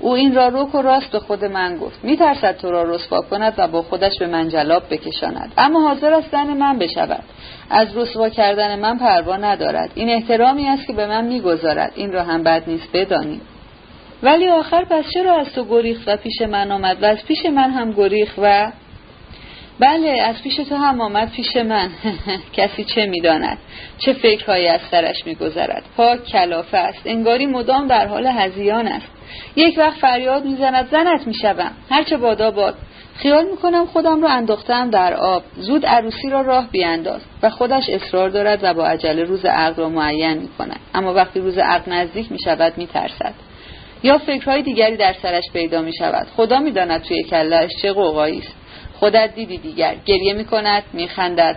او 0.00 0.14
این 0.14 0.34
را 0.34 0.48
روک 0.48 0.74
و 0.74 0.82
راست 0.82 1.10
به 1.10 1.18
خود 1.18 1.44
من 1.44 1.76
گفت. 1.76 2.04
میترسد 2.04 2.56
تو 2.56 2.70
را 2.70 2.82
رسوا 2.82 3.20
کند 3.20 3.54
و 3.56 3.68
با 3.68 3.82
خودش 3.82 4.18
به 4.18 4.26
من 4.26 4.48
جلاب 4.48 4.82
بکشاند. 4.90 5.52
اما 5.58 5.88
حاضر 5.88 6.14
است 6.14 6.30
زن 6.30 6.46
من 6.46 6.78
بشود. 6.78 7.22
از 7.70 7.96
رسوا 7.96 8.28
کردن 8.28 8.78
من 8.78 8.98
پروا 8.98 9.36
ندارد. 9.36 9.90
این 9.94 10.10
احترامی 10.10 10.68
است 10.68 10.86
که 10.86 10.92
به 10.92 11.06
من 11.06 11.24
می‌گذارد. 11.24 11.92
این 11.94 12.12
را 12.12 12.22
هم 12.22 12.42
بد 12.42 12.62
نیست 12.66 12.88
بدانیم. 12.92 13.40
ولی 14.22 14.48
آخر 14.48 14.84
پس 14.84 15.04
چرا 15.14 15.36
از 15.36 15.52
تو 15.52 15.64
گریخت 15.64 16.08
و 16.08 16.16
پیش 16.16 16.42
من 16.42 16.72
آمد؟ 16.72 17.02
و 17.02 17.06
از 17.06 17.24
پیش 17.28 17.46
من 17.46 17.70
هم 17.70 17.92
گریخت 17.92 18.34
و 18.38 18.72
بله 19.80 20.08
از 20.08 20.42
پیش 20.42 20.56
تو 20.56 20.76
هم 20.76 21.00
آمد 21.00 21.30
پیش 21.30 21.56
من. 21.56 21.90
کسی 22.52 22.84
چه 22.84 23.06
می‌داند؟ 23.06 23.58
چه 23.98 24.12
فکرهایی 24.12 24.68
از 24.68 24.80
سرش 24.90 25.26
میگذرد؟ 25.26 25.82
پاک 25.96 26.24
کلافه 26.24 26.76
است. 26.76 27.00
انگاری 27.04 27.46
مدام 27.46 27.86
در 27.86 28.06
حال 28.06 28.26
هزیان 28.26 28.88
است. 28.88 29.15
یک 29.56 29.78
وقت 29.78 29.98
فریاد 29.98 30.44
می‌زند 30.44 30.90
زنت 30.90 31.26
می‌شوم. 31.26 31.70
هرچه 31.90 32.16
بادا 32.16 32.50
باد. 32.50 32.74
خیال 33.16 33.44
می‌کنم 33.50 33.86
خودم 33.86 34.22
رو 34.22 34.28
انداختم 34.28 34.90
در 34.90 35.14
آب. 35.14 35.42
زود 35.56 35.86
عروسی 35.86 36.30
را 36.30 36.40
راه 36.40 36.70
بیانداز. 36.70 37.20
و 37.42 37.50
خودش 37.50 37.84
اصرار 37.88 38.28
دارد 38.28 38.60
و 38.62 38.74
با 38.74 38.86
عجله 38.86 39.24
روز 39.24 39.44
عقد 39.44 39.78
را 39.78 39.88
معین 39.88 40.38
می‌کند. 40.38 40.80
اما 40.94 41.14
وقتی 41.14 41.40
روز 41.40 41.58
عقد 41.58 41.90
نزدیک 41.90 42.32
می‌شود 42.32 42.72
میترسد. 42.76 43.34
یا 44.02 44.18
فکرهای 44.18 44.62
دیگری 44.62 44.96
در 44.96 45.12
سرش 45.22 45.44
پیدا 45.52 45.82
می‌شود. 45.82 46.26
خدا 46.36 46.58
می‌داند 46.58 47.02
توی 47.02 47.22
کلهاش 47.22 47.70
چه 47.82 47.92
قوقایی 47.92 48.38
است. 48.38 48.54
خودت 49.00 49.34
دیدی 49.34 49.58
دیگر. 49.58 49.94
گریه 50.06 50.32
می 50.32 50.44
کند 50.44 50.82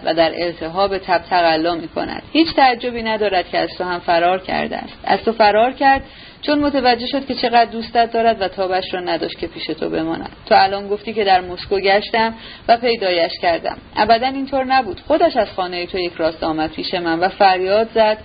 و 0.05 0.13
در 0.13 0.43
التهاب 0.43 0.97
تب 0.97 1.21
تقلا 1.29 1.75
می 1.75 1.88
کند 1.88 2.23
هیچ 2.31 2.55
تعجبی 2.55 3.03
ندارد 3.03 3.49
که 3.49 3.57
از 3.57 3.69
تو 3.77 3.83
هم 3.83 3.99
فرار 3.99 4.39
کرده 4.39 4.77
است. 4.77 4.99
از 5.03 5.23
تو 5.23 5.31
فرار 5.31 5.71
کرد 5.71 6.01
چون 6.41 6.60
متوجه 6.60 7.08
شد 7.08 7.25
که 7.25 7.36
چقدر 7.36 7.65
دوستت 7.65 8.12
دارد 8.12 8.41
و 8.41 8.48
تابش 8.48 8.93
را 8.93 9.00
نداشت 9.00 9.39
که 9.39 9.48
پیش 9.48 9.65
تو 9.65 9.89
بماند. 9.89 10.29
تو 10.46 10.55
الان 10.58 10.88
گفتی 10.88 11.13
که 11.13 11.24
در 11.24 11.41
مسکو 11.41 11.75
گشتم 11.75 12.34
و 12.67 12.77
پیدایش 12.77 13.31
کردم. 13.41 13.77
ابدا 13.96 14.27
اینطور 14.27 14.63
نبود. 14.63 15.01
خودش 15.08 15.38
از 15.38 15.48
خانه 15.55 15.86
تو 15.86 15.98
یک 15.98 16.13
راست 16.13 16.43
آمد 16.43 16.69
پیش 16.69 16.93
من 16.93 17.19
و 17.19 17.29
فریاد 17.29 17.89
زد. 17.93 18.17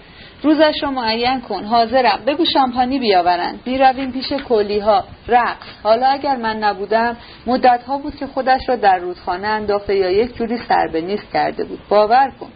روزش 0.43 0.75
رو 0.83 0.91
معین 0.91 1.41
کن. 1.41 1.65
حاضرم. 1.65 2.21
بگو 2.27 2.45
شامپانی 2.45 2.99
بیاورند. 2.99 3.61
می‌رویم 3.67 4.13
پیش 4.13 4.33
کلی 4.33 4.79
ها 4.79 5.05
رقص. 5.29 5.67
حالا 5.83 6.07
اگر 6.07 6.37
من 6.37 6.57
نبودم 6.57 7.17
مدت 7.47 7.83
ها 7.87 7.99
بود 7.99 8.17
که 8.17 8.27
خودش 8.27 8.61
را 8.69 8.77
در 8.77 8.99
رودخانه 8.99 9.47
انداخته 9.47 9.95
یا 9.97 10.11
یک 10.11 10.37
جوری 10.37 10.59
سر 10.69 10.89
به 10.93 11.01
نیست 11.01 11.33
کرده 11.33 11.65
بود. 11.65 11.81
باور 11.89 12.33
کن. 12.41 12.51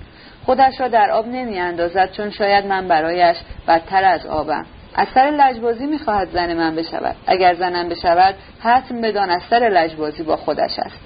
خودش 0.47 0.81
را 0.81 0.89
در 0.89 1.11
آب 1.11 1.27
نمی 1.27 1.59
اندازد 1.59 2.13
چون 2.13 2.31
شاید 2.31 2.67
من 2.67 2.89
برایش 2.89 3.37
بدتر 3.69 4.05
از 4.05 4.27
آبم. 4.27 4.67
از 4.99 5.07
سر 5.15 5.31
لجبازی 5.31 5.87
می‌خواهد 5.87 6.31
زن 6.33 6.55
من 6.55 6.75
بشود. 6.77 7.17
اگر 7.27 7.55
زنم 7.55 7.89
بشود 7.89 8.35
حتم 8.61 9.01
بدان 9.01 9.31
از 9.31 9.43
سر 9.51 9.59
لجبازی 9.59 10.23
با 10.23 10.37
خودش 10.37 10.79
است. 10.79 11.01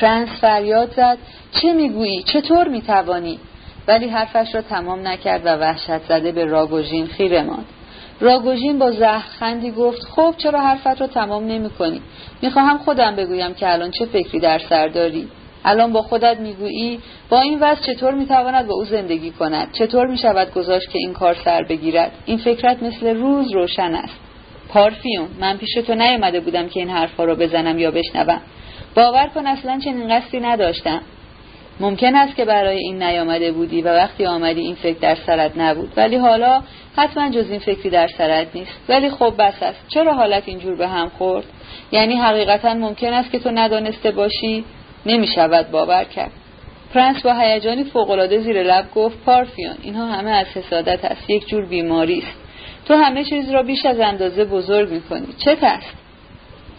پرنس 0.00 0.28
فریاد 0.40 0.92
زد 0.96 1.18
چه 1.52 1.72
می‌گویی؟ 1.72 2.22
چطور 2.22 2.68
می‌توانی؟ 2.68 3.38
ولی 3.88 4.08
حرفش 4.08 4.54
را 4.54 4.62
تمام 4.62 5.08
نکرد 5.08 5.46
و 5.46 5.48
وحشت 5.48 5.98
زده 5.98 6.32
به 6.32 6.44
راگوژین 6.44 7.06
خیره 7.06 7.42
ماند. 7.42 7.66
راگوژین 8.20 8.78
با 8.78 8.90
زهرخندی 8.90 9.70
گفت 9.70 10.02
خب 10.02 10.34
چرا 10.38 10.60
حرفت 10.60 11.00
را 11.00 11.06
تمام 11.06 11.46
نمی 11.46 11.70
کنی؟ 11.70 12.02
می‌خواهم 12.42 12.78
خودم 12.78 13.16
بگویم 13.16 13.54
که 13.54 13.72
الان 13.72 13.90
چه 13.90 14.06
فکری 14.06 14.40
در 14.40 14.58
سر 14.58 14.88
داری. 14.88 15.28
الان 15.64 15.92
با 15.92 16.02
خودت 16.02 16.36
می‌گویی 16.40 16.98
با 17.30 17.40
این 17.40 17.58
وضع 17.60 17.80
چطور 17.82 18.14
می‌تواند 18.14 18.66
با 18.66 18.74
او 18.74 18.84
زندگی 18.84 19.30
کند؟ 19.30 19.72
چطور 19.72 20.06
می‌شود 20.06 20.54
گذاشت 20.54 20.90
که 20.90 20.98
این 20.98 21.12
کار 21.12 21.36
سر 21.44 21.62
بگیرد؟ 21.62 22.12
این 22.26 22.38
فکرت 22.38 22.82
مثل 22.82 23.16
روز 23.16 23.52
روشن 23.52 23.94
است. 23.94 24.20
پارفیون 24.68 25.28
من 25.40 25.56
پیش 25.56 25.74
تو 25.86 25.94
نیامده 25.94 26.40
بودم 26.40 26.68
که 26.68 26.80
این 26.80 26.90
حرفها 26.90 27.24
را 27.24 27.34
بزنم 27.34 27.78
یا 27.78 27.90
بشنوم. 27.90 28.40
باور 28.94 29.26
کن 29.34 29.46
اصلا 29.46 29.78
چنین 29.84 30.08
قصدی 30.08 30.40
نداشتم. 30.40 31.00
ممکن 31.80 32.14
است 32.14 32.36
که 32.36 32.44
برای 32.44 32.78
این 32.78 33.02
نیامده 33.02 33.52
بودی 33.52 33.82
و 33.82 33.88
وقتی 33.88 34.26
آمدی 34.26 34.60
این 34.60 34.74
فکر 34.74 34.98
در 34.98 35.14
سرت 35.14 35.52
نبود. 35.56 35.92
ولی 35.96 36.16
حالا 36.16 36.62
حتما 36.96 37.30
جز 37.30 37.50
این 37.50 37.58
فکری 37.58 37.90
در 37.90 38.08
سرت 38.08 38.46
نیست. 38.54 38.80
ولی 38.88 39.10
خب 39.10 39.34
بس 39.38 39.62
است. 39.62 39.88
چرا 39.88 40.14
حالت 40.14 40.42
اینجور 40.46 40.76
به 40.76 40.88
هم 40.88 41.08
خورد؟ 41.08 41.44
یعنی 41.92 42.16
حقیقتا 42.16 42.74
ممکن 42.74 43.12
است 43.12 43.30
که 43.32 43.38
تو 43.38 43.50
ندانسته 43.50 44.10
باشی؟ 44.10 44.64
نمی 45.06 45.26
شود 45.26 45.70
باور 45.70 46.04
کرد. 46.04 46.32
پرنس 46.94 47.22
با 47.22 47.34
هیجانی 47.34 47.84
فوقالعاده 47.84 48.38
زیر 48.38 48.62
لب 48.62 48.90
گفت 48.94 49.18
پارفیون 49.24 49.74
اینها 49.82 50.06
همه 50.06 50.30
از 50.30 50.46
حسادت 50.46 51.04
است. 51.04 51.30
یک 51.30 51.48
جور 51.48 51.66
بیماری 51.66 52.18
است. 52.18 52.38
تو 52.86 52.94
همه 52.94 53.24
چیز 53.24 53.50
را 53.50 53.62
بیش 53.62 53.86
از 53.86 54.00
اندازه 54.00 54.44
بزرگ 54.44 54.90
می‌کنی. 54.90 55.26
چه 55.38 55.56
است 55.62 55.92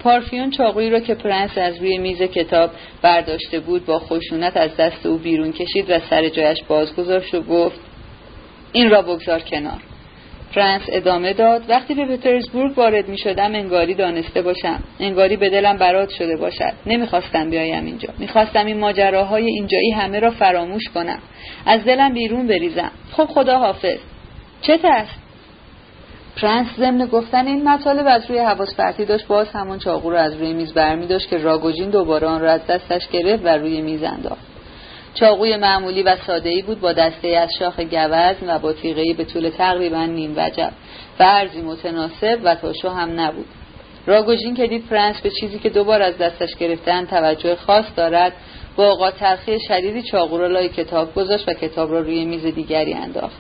پارفیون 0.04 0.50
چاقویی 0.50 0.90
را 0.90 1.00
که 1.00 1.16
پرنس 1.16 1.58
از 1.58 1.78
روی 1.78 1.98
میز 1.98 2.22
کتاب 2.22 2.72
برداشته 3.02 3.60
بود 3.60 3.86
با 3.86 4.00
خشونت 4.00 4.58
از 4.58 4.76
دست 4.78 5.06
او 5.06 5.18
بیرون 5.18 5.52
کشید 5.52 5.90
و 5.90 6.00
سر 6.00 6.30
جایش 6.30 6.64
باز 6.64 6.96
گذاشت 6.96 7.36
و 7.36 7.42
گفت 7.42 7.80
این 8.72 8.90
را 8.90 9.02
بگذار 9.02 9.40
کنار. 9.40 9.80
پرنس 10.56 10.82
ادامه 10.88 11.34
داد. 11.34 11.70
وقتی 11.70 11.94
به 11.94 12.06
پترزبورگ 12.06 12.78
وارد 12.78 13.08
می 13.08 13.18
شدم 13.18 13.56
انگاری 13.56 13.94
دانسته 13.94 14.42
باشم. 14.42 14.84
انگاری 15.00 15.38
به 15.38 15.50
دلم 15.50 15.78
برات 15.78 16.10
شده 16.10 16.38
باشد. 16.38 16.74
نمی‌خواستم 16.86 17.50
بیایم 17.50 17.86
اینجا. 17.86 18.10
می‌خواستم 18.20 18.66
این 18.66 18.80
ماجراهای 18.80 19.46
اینجایی 19.46 19.92
همه 19.92 20.20
را 20.20 20.32
فراموش 20.32 20.84
کنم. 20.94 21.20
از 21.66 21.84
دلم 21.84 22.14
بیرون 22.14 22.48
بریزم. 22.48 22.92
خب 23.12 23.26
خدا 23.26 23.60
حافظ. 23.60 23.98
چه 24.62 24.80
است 24.84 25.24
پرنس 26.36 26.68
ضمن 26.78 27.06
گفتن 27.06 27.48
این 27.48 27.70
مطالب 27.70 28.08
از 28.08 28.30
روی 28.30 28.40
حواس 28.40 28.76
پرتی 28.76 29.06
داشت. 29.06 29.28
باز 29.28 29.50
همون 29.50 29.80
چاقو 29.80 30.10
رو 30.10 30.18
از 30.18 30.36
روی 30.36 30.54
میز 30.54 30.74
برمی 30.74 31.08
داشت 31.08 31.30
که 31.30 31.38
راگوژین 31.38 31.90
دوباره 31.90 32.28
آن 32.28 32.42
را 32.42 32.52
از 32.52 32.68
دستش 32.68 33.08
گرفت 33.08 33.46
و 33.46 33.48
روی 33.48 33.82
میز 33.82 34.04
انداخت. 34.04 34.53
چاقوی 35.14 35.58
معمولی 35.58 36.04
و 36.04 36.16
ساده‌ای 36.28 36.62
بود 36.62 36.80
با 36.80 36.94
دسته 36.94 37.28
از 37.28 37.50
شاخ 37.60 37.80
گوزن 37.80 38.36
و 38.48 38.60
با 38.60 38.74
تیغه‌ای 38.74 39.14
به 39.14 39.26
طول 39.26 39.50
تقریبا 39.50 40.06
نیم 40.06 40.34
وجب 40.38 40.72
و 41.20 41.24
عرضی 41.24 41.62
متناسب 41.62 42.40
و 42.44 42.56
تاشو 42.56 42.90
هم 42.90 43.20
نبود 43.20 43.46
راگوژین 44.06 44.56
که 44.56 44.68
دید 44.68 44.88
پرنس 44.88 45.22
به 45.22 45.30
چیزی 45.40 45.60
که 45.60 45.70
دوبار 45.70 46.02
از 46.02 46.18
دستش 46.18 46.56
گرفتن 46.56 47.06
توجه 47.06 47.56
خاص 47.56 47.86
دارد 47.96 48.34
با 48.76 48.92
اوقات 48.92 49.16
تلخی 49.16 49.60
شدیدی 49.68 50.02
چاقو 50.02 50.38
را 50.38 50.48
لای 50.48 50.70
کتاب 50.70 51.16
گذاشت 51.16 51.50
و 51.50 51.54
کتاب 51.54 51.92
را 51.92 52.00
روی 52.00 52.26
میز 52.26 52.46
دیگری 52.46 52.94
انداخت 52.94 53.38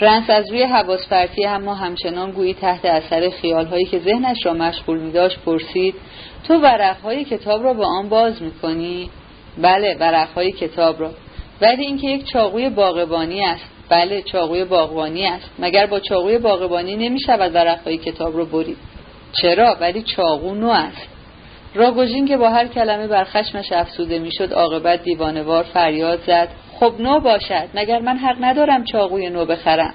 پرنس 0.00 0.30
از 0.30 0.50
روی 0.50 0.62
حواس 0.62 1.08
پرتی 1.08 1.46
اما 1.46 1.74
همچنان 1.74 2.30
گویی 2.30 2.54
تحت 2.54 2.84
اثر 2.84 3.30
خیالهایی 3.30 3.84
که 3.84 3.98
ذهنش 3.98 4.46
را 4.46 4.54
مشغول 4.54 4.98
می 4.98 5.12
پرسید 5.46 5.94
تو 6.48 6.54
ورقهای 6.54 7.24
کتاب 7.24 7.64
را 7.64 7.74
با 7.74 7.86
آن 7.86 8.08
باز 8.08 8.42
می‌کنی؟ 8.42 9.10
بله 9.62 9.96
ورقهای 10.00 10.52
کتاب 10.52 11.00
را. 11.00 11.10
ولی 11.60 11.86
اینکه 11.86 12.08
یک 12.08 12.24
چاقوی 12.24 12.68
باغبانی 12.68 13.44
است. 13.44 13.64
بله 13.88 14.22
چاقوی 14.22 14.64
باغبانی 14.64 15.26
است. 15.26 15.50
مگر 15.58 15.86
با 15.86 16.00
چاقوی 16.00 16.38
باغبانی 16.38 16.96
نمی 16.96 17.20
شود 17.20 17.54
ورقهای 17.54 17.98
کتاب 17.98 18.36
را 18.36 18.44
برید؟ 18.44 18.76
چرا؟ 19.42 19.76
ولی 19.80 20.02
چاقو 20.02 20.54
نو 20.54 20.68
است. 20.68 21.08
راگوژین 21.74 22.26
که 22.26 22.36
با 22.36 22.50
هر 22.50 22.66
کلمه 22.66 23.06
بر 23.06 23.24
خشمش 23.24 23.72
افسوده 23.72 24.18
می‌شد 24.18 24.52
عاقبت 24.52 25.02
دیوانوار 25.02 25.62
فریاد 25.62 26.20
زد. 26.26 26.48
خب 26.80 26.92
نو 26.98 27.20
باشد 27.20 27.68
مگر 27.74 27.98
من 27.98 28.16
حق 28.16 28.36
ندارم 28.40 28.84
چاقوی 28.84 29.30
نو 29.30 29.44
بخرم؟ 29.44 29.94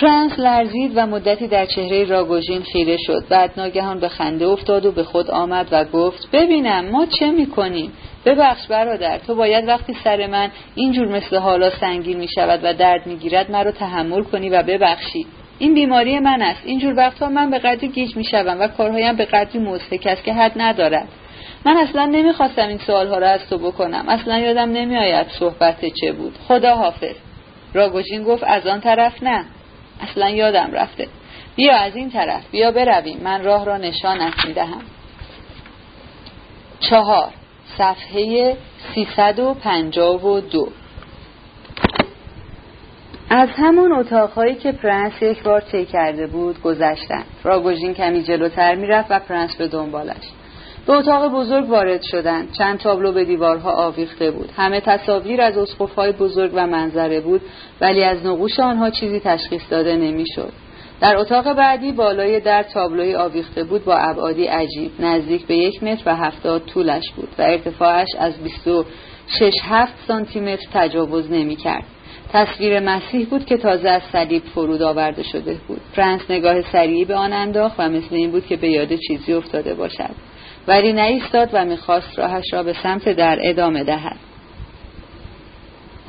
پرنس 0.00 0.38
لرزید 0.38 0.92
و 0.94 1.06
مدتی 1.06 1.48
در 1.48 1.66
چهره 1.66 2.04
راگوژین 2.04 2.62
خیره 2.62 2.96
شد. 3.06 3.24
بعد 3.28 3.50
ناگهان 3.56 4.00
به 4.00 4.08
خنده 4.08 4.46
افتاد 4.46 4.86
و 4.86 4.92
به 4.92 5.04
خود 5.04 5.30
آمد 5.30 5.68
و 5.70 5.84
گفت 5.84 6.30
ببینم 6.32 6.90
ما 6.90 7.06
چه 7.06 7.30
می‌کنیم؟ 7.30 7.92
ببخش 8.28 8.66
برادر 8.66 9.18
تو 9.18 9.34
باید 9.34 9.68
وقتی 9.68 9.96
سر 10.04 10.26
من 10.26 10.50
اینجور 10.74 11.08
مثل 11.08 11.36
حالا 11.36 11.70
سنگین 11.70 12.18
می 12.18 12.28
شود 12.28 12.60
و 12.62 12.74
درد 12.74 13.06
می‌گیرد 13.06 13.50
مرا 13.50 13.72
تحمل 13.72 14.22
کنی 14.22 14.48
و 14.48 14.62
ببخشی. 14.62 15.26
این 15.58 15.74
بیماری 15.74 16.18
من 16.18 16.42
است. 16.42 16.62
اینجور 16.64 16.96
وقتها 16.96 17.28
من 17.28 17.50
به 17.50 17.58
قدری 17.58 17.88
گیج 17.88 18.16
می 18.16 18.24
شوم 18.24 18.60
و 18.60 18.68
کارهایم 18.68 19.16
به 19.16 19.24
قدری 19.24 19.58
مضحک 19.58 20.06
است 20.06 20.24
که 20.24 20.32
حد 20.32 20.52
ندارد. 20.56 21.08
من 21.66 21.76
اصلا 21.76 22.04
نمی‌خواستم 22.04 22.68
این 22.68 22.78
سوالها 22.78 23.18
را 23.18 23.30
از 23.30 23.48
تو 23.48 23.58
بکنم. 23.58 24.08
اصلا 24.08 24.38
یادم 24.38 24.72
نمیآید 24.72 25.26
صحبت 25.28 25.84
چه 26.00 26.12
بود. 26.12 26.34
خدا 26.48 26.76
حافظ 26.76 27.14
راگوژین 27.74 28.24
گفت 28.24 28.44
از 28.44 28.66
آن 28.66 28.80
طرف 28.80 29.22
نه. 29.22 29.44
اصلا 30.00 30.30
یادم 30.30 30.70
رفته. 30.72 31.08
بیا 31.56 31.76
از 31.76 31.96
این 31.96 32.10
طرف. 32.10 32.50
بیا 32.50 32.70
برویم. 32.70 33.20
من 33.22 33.44
راه 33.44 33.64
را 33.64 33.76
نشانت 33.76 34.44
می‌دهم 34.44 34.82
چهار. 36.80 37.30
صفحه 37.78 38.56
352 38.94 40.68
از 43.30 43.48
همون 43.56 43.92
اتاقهایی 43.92 44.54
که 44.54 44.72
پرنس 44.72 45.22
یک 45.22 45.42
بار 45.42 45.60
طی 45.60 45.84
کرده 45.84 46.26
بود 46.26 46.62
گذشتند. 46.62 47.24
راگوژین 47.44 47.94
کمی 47.94 48.22
جلوتر 48.22 48.74
می‌رفت 48.74 49.10
و 49.10 49.18
پرنس 49.18 49.56
به 49.56 49.68
دنبالش. 49.68 50.24
به 50.86 50.92
اتاق 50.92 51.32
بزرگ 51.32 51.70
وارد 51.70 52.02
شدند. 52.02 52.52
چند 52.52 52.78
تابلو 52.78 53.12
به 53.12 53.24
دیوارها 53.24 53.72
آویخته 53.72 54.30
بود. 54.30 54.50
همه 54.56 54.80
تصاویر 54.80 55.42
از 55.42 55.58
اسقفهای 55.58 56.12
بزرگ 56.12 56.50
و 56.54 56.66
منظره 56.66 57.20
بود 57.20 57.40
ولی 57.80 58.04
از 58.04 58.26
نقوش 58.26 58.60
آنها 58.60 58.90
چیزی 58.90 59.20
تشخیص 59.20 59.62
داده 59.70 59.96
نمی‌شد. 59.96 60.52
در 61.00 61.16
اتاق 61.16 61.52
بعدی 61.52 61.92
بالای 61.92 62.40
در 62.40 62.62
تابلوی 62.62 63.14
آویخته 63.14 63.64
بود 63.64 63.84
با 63.84 63.96
ابعادی 63.96 64.44
عجیب 64.44 64.90
نزدیک 65.00 65.46
به 65.46 65.56
یک 65.56 65.82
متر 65.82 66.02
و 66.06 66.16
هفتاد 66.16 66.62
طولش 66.66 67.10
بود 67.16 67.28
و 67.38 67.42
ارتفاعش 67.42 68.08
از 68.18 68.34
26 68.42 69.54
هفت 69.62 69.94
سانتی 70.08 70.40
متر 70.40 70.66
تجاوز 70.72 71.30
نمی 71.30 71.56
کرد. 71.56 71.84
تصویر 72.32 72.80
مسیح 72.80 73.26
بود 73.26 73.46
که 73.46 73.56
تازه 73.56 73.88
از 73.88 74.02
صلیب 74.12 74.42
فرود 74.42 74.82
آورده 74.82 75.22
شده 75.22 75.56
بود. 75.68 75.80
پرنس 75.96 76.30
نگاه 76.30 76.62
سریعی 76.72 77.04
به 77.04 77.14
آن 77.14 77.32
انداخت 77.32 77.74
و 77.78 77.88
مثل 77.88 78.14
این 78.14 78.30
بود 78.30 78.46
که 78.46 78.56
به 78.56 78.68
یاد 78.68 78.94
چیزی 79.08 79.32
افتاده 79.32 79.74
باشد. 79.74 80.14
ولی 80.68 80.92
نایستاد 80.92 81.50
و 81.52 81.64
می‌خواست 81.64 82.18
راهش 82.18 82.44
را 82.52 82.62
به 82.62 82.72
سمت 82.72 83.08
در 83.08 83.38
ادامه 83.42 83.84
دهد. 83.84 84.16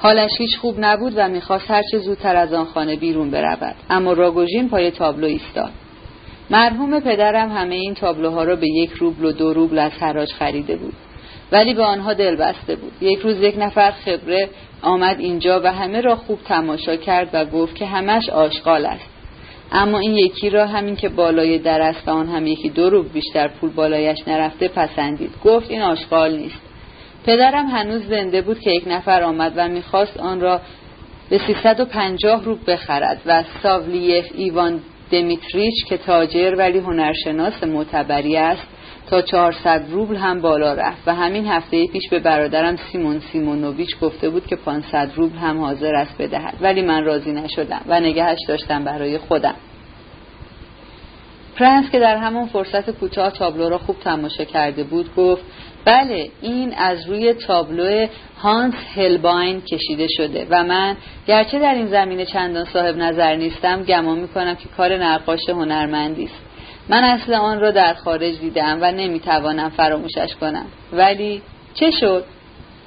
حالش 0.02 0.32
هیچ 0.38 0.58
خوب 0.58 0.76
نبود 0.80 1.14
و 1.16 1.28
می‌خواست 1.28 1.72
هرچه 1.72 2.00
زودتر 2.00 2.36
از 2.36 2.54
آن 2.54 2.66
خانه 2.66 2.96
بیرون 2.96 3.32
برود. 3.32 3.76
اما 3.90 4.14
راگوژین 4.14 4.70
پای 4.70 4.92
تابلو 4.92 5.28
ایستاد. 5.28 5.72
مرحوم 6.50 7.00
پدرم 7.00 7.52
همه 7.52 7.76
این 7.76 7.94
تابلوها 7.94 8.44
را 8.44 8.56
به 8.56 8.68
یک 8.70 8.92
روبل 8.92 9.26
و 9.26 9.32
دو 9.32 9.54
روبل 9.54 9.80
از 9.80 9.92
حراج 9.92 10.34
خریده 10.34 10.76
بود. 10.76 10.94
ولی 11.52 11.74
به 11.74 11.84
آنها 11.84 12.14
دل 12.14 12.36
بسته 12.36 12.76
بود. 12.76 12.92
یک 13.02 13.20
روز 13.20 13.42
یک 13.42 13.56
نفر 13.58 13.92
خبره 13.92 14.50
آمد 14.82 15.20
اینجا 15.20 15.62
و 15.64 15.74
همه 15.74 16.02
را 16.02 16.16
خوب 16.16 16.40
تماشا 16.46 16.96
کرد 16.96 17.30
و 17.34 17.46
گفت 17.46 17.76
که 17.76 17.86
همش 17.86 18.30
آشغال 18.30 18.86
است. 18.86 19.10
اما 19.72 20.00
این 20.00 20.14
یکی 20.14 20.50
را 20.50 20.66
همین 20.66 20.96
که 20.96 21.10
بالای 21.10 21.58
در 21.58 21.82
است 21.82 22.08
و 22.08 22.12
آن 22.12 22.28
هم 22.28 22.48
یکی 22.48 22.70
دو 22.70 22.90
روب 22.90 23.14
بیشتر 23.14 23.48
پول 23.48 23.70
بالایش 23.70 24.18
نرفته 24.28 24.68
پسندید. 24.68 25.32
گفت 25.44 25.72
این 25.72 25.82
آشغال 25.82 26.38
نیست. 26.38 26.69
پدرم 27.30 27.66
هنوز 27.66 28.08
زنده 28.08 28.42
بود 28.42 28.60
که 28.60 28.72
یک 28.72 28.84
نفر 28.88 29.24
آمد 29.24 29.54
و 29.56 29.68
می‌خواست 29.68 30.18
آن 30.18 30.42
را 30.42 30.62
به 31.30 31.38
350 31.48 32.44
روب 32.44 32.72
بخرد 32.72 33.22
و 33.26 33.44
ساولیف 33.64 34.26
ایوان 34.36 34.80
دمیتریچ 35.12 35.86
که 35.90 35.98
تاجر 35.98 36.56
ولی 36.58 36.80
هنرشناس 36.80 37.64
معتبری 37.64 38.38
است 38.38 38.68
تا 39.08 39.22
400 39.22 39.86
روبل 39.92 40.16
هم 40.16 40.42
بالا 40.42 40.74
رفت 40.74 41.08
و 41.08 41.16
همین 41.16 41.48
هفته 41.48 41.88
پیش 41.88 42.10
به 42.10 42.20
برادرم 42.20 42.76
سیمون 42.92 43.20
سیمونوویچ 43.20 44.00
گفته 44.00 44.30
بود 44.30 44.48
که 44.48 44.56
500 44.56 45.12
روبل 45.16 45.38
هم 45.38 45.60
حاضر 45.60 45.96
است 45.96 46.18
بدهد. 46.20 46.54
ولی 46.62 46.82
من 46.82 47.04
راضی 47.04 47.32
نشدم 47.32 47.82
و 47.88 48.00
نگهش 48.00 48.40
داشتم 48.48 48.84
برای 48.84 49.18
خودم. 49.18 49.56
پرنس 51.56 51.92
که 51.92 52.00
در 52.00 52.16
همون 52.18 52.48
فرصت 52.48 52.92
کوتاه 52.92 53.32
تابلو 53.32 53.70
را 53.70 53.78
خوب 53.78 53.96
تماشا 54.00 54.44
کرده 54.44 54.84
بود 54.84 55.16
گفت 55.16 55.44
بله 55.86 56.30
این 56.42 56.74
از 56.78 57.08
روی 57.08 57.34
تابلو 57.34 58.08
هانس 58.38 58.74
هلباین 58.96 59.62
کشیده 59.62 60.08
شده 60.18 60.48
و 60.50 60.64
من 60.64 60.98
گرچه 61.28 61.60
در 61.60 61.74
این 61.74 61.88
زمینه 61.88 62.26
چندان 62.26 62.66
صاحب 62.66 62.98
نظر 62.98 63.36
نیستم 63.36 63.84
گمان 63.84 64.20
می‌کنم 64.20 64.56
که 64.56 64.70
کار 64.78 64.98
نقاش 64.98 65.50
هنرمندی 65.50 66.24
است. 66.24 66.42
من 66.90 67.04
اصل 67.04 67.34
آن 67.34 67.60
را 67.60 67.72
در 67.72 67.94
خارج 67.94 68.40
دیدم 68.40 68.78
و 68.82 68.92
نمی‌توانم 68.92 69.70
فراموشش 69.70 70.36
کنم. 70.42 70.66
ولی 70.94 71.42
چه 71.74 71.92
شد؟ 71.92 72.24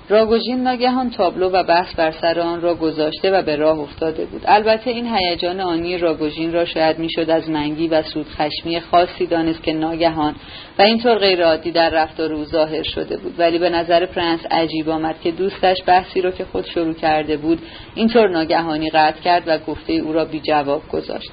راگوژین 0.08 0.62
ناگهان 0.62 1.10
تابلو 1.10 1.50
و 1.50 1.62
بحث 1.62 1.94
بر 1.94 2.10
سر 2.10 2.40
آن 2.40 2.60
را 2.60 2.74
گذاشته 2.74 3.30
و 3.30 3.42
به 3.42 3.56
راه 3.56 3.78
افتاده 3.78 4.24
بود. 4.24 4.42
البته 4.44 4.90
این 4.90 5.16
هیجان 5.16 5.60
آنی 5.60 5.98
راگوژین 5.98 6.52
را 6.52 6.64
شاید 6.64 6.98
می‌شد 6.98 7.30
از 7.30 7.50
منگی 7.50 7.88
و 7.88 8.02
سودخشمی 8.02 8.80
خاصی 8.80 9.26
دانست 9.26 9.62
که 9.62 9.72
ناگهان 9.72 10.34
و 10.78 10.82
اینطور 10.82 11.18
غیرعادی 11.18 11.70
در 11.70 11.90
رفتار 11.90 12.32
او 12.32 12.44
ظاهر 12.44 12.82
شده 12.82 13.16
بود. 13.16 13.34
ولی 13.38 13.58
به 13.58 13.70
نظر 13.70 14.06
پرنس 14.06 14.40
عجیب 14.50 14.88
آمد 14.88 15.20
که 15.20 15.30
دوستش 15.30 15.76
بحثی 15.86 16.20
را 16.20 16.30
که 16.30 16.44
خود 16.44 16.66
شروع 16.66 16.94
کرده 16.94 17.36
بود 17.36 17.58
اینطور 17.94 18.28
ناگهانی 18.28 18.90
قطع 18.90 19.20
کرد 19.20 19.42
و 19.46 19.58
گفته 19.58 19.92
او 19.92 20.12
را 20.12 20.24
بی 20.24 20.40
جواب 20.40 20.82
گذاشت. 20.88 21.30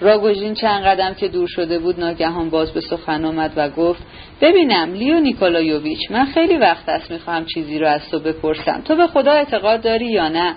راگوژین 0.00 0.54
چند 0.54 0.84
قدم 0.84 1.14
که 1.14 1.28
دور 1.28 1.48
شده 1.48 1.78
بود 1.78 2.00
ناگهان 2.00 2.50
باز 2.50 2.72
به 2.72 2.80
سخن 2.80 3.24
آمد 3.24 3.52
و 3.56 3.68
گفت 3.68 4.02
ببینم 4.40 4.94
لیو 4.94 5.20
نیکولایوویچ 5.20 6.10
من 6.10 6.24
خیلی 6.24 6.56
وقت 6.56 6.88
است 6.88 7.10
می‌خواهم 7.10 7.44
چیزی 7.44 7.78
را 7.78 7.90
از 7.90 8.08
تو 8.10 8.18
بپرسم. 8.18 8.82
تو 8.84 8.96
به 8.96 9.06
خدا 9.06 9.32
اعتقاد 9.32 9.82
داری 9.82 10.06
یا 10.06 10.28
نه؟ 10.28 10.54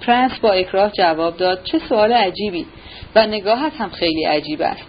پرنس 0.00 0.38
با 0.38 0.52
اکراه 0.52 0.92
جواب 0.92 1.36
داد 1.36 1.62
چه 1.64 1.78
سوال 1.78 2.12
عجیبی 2.12 2.66
و 3.14 3.26
نگاهت 3.26 3.72
هم 3.78 3.90
خیلی 3.90 4.24
عجیب 4.24 4.62
است. 4.62 4.86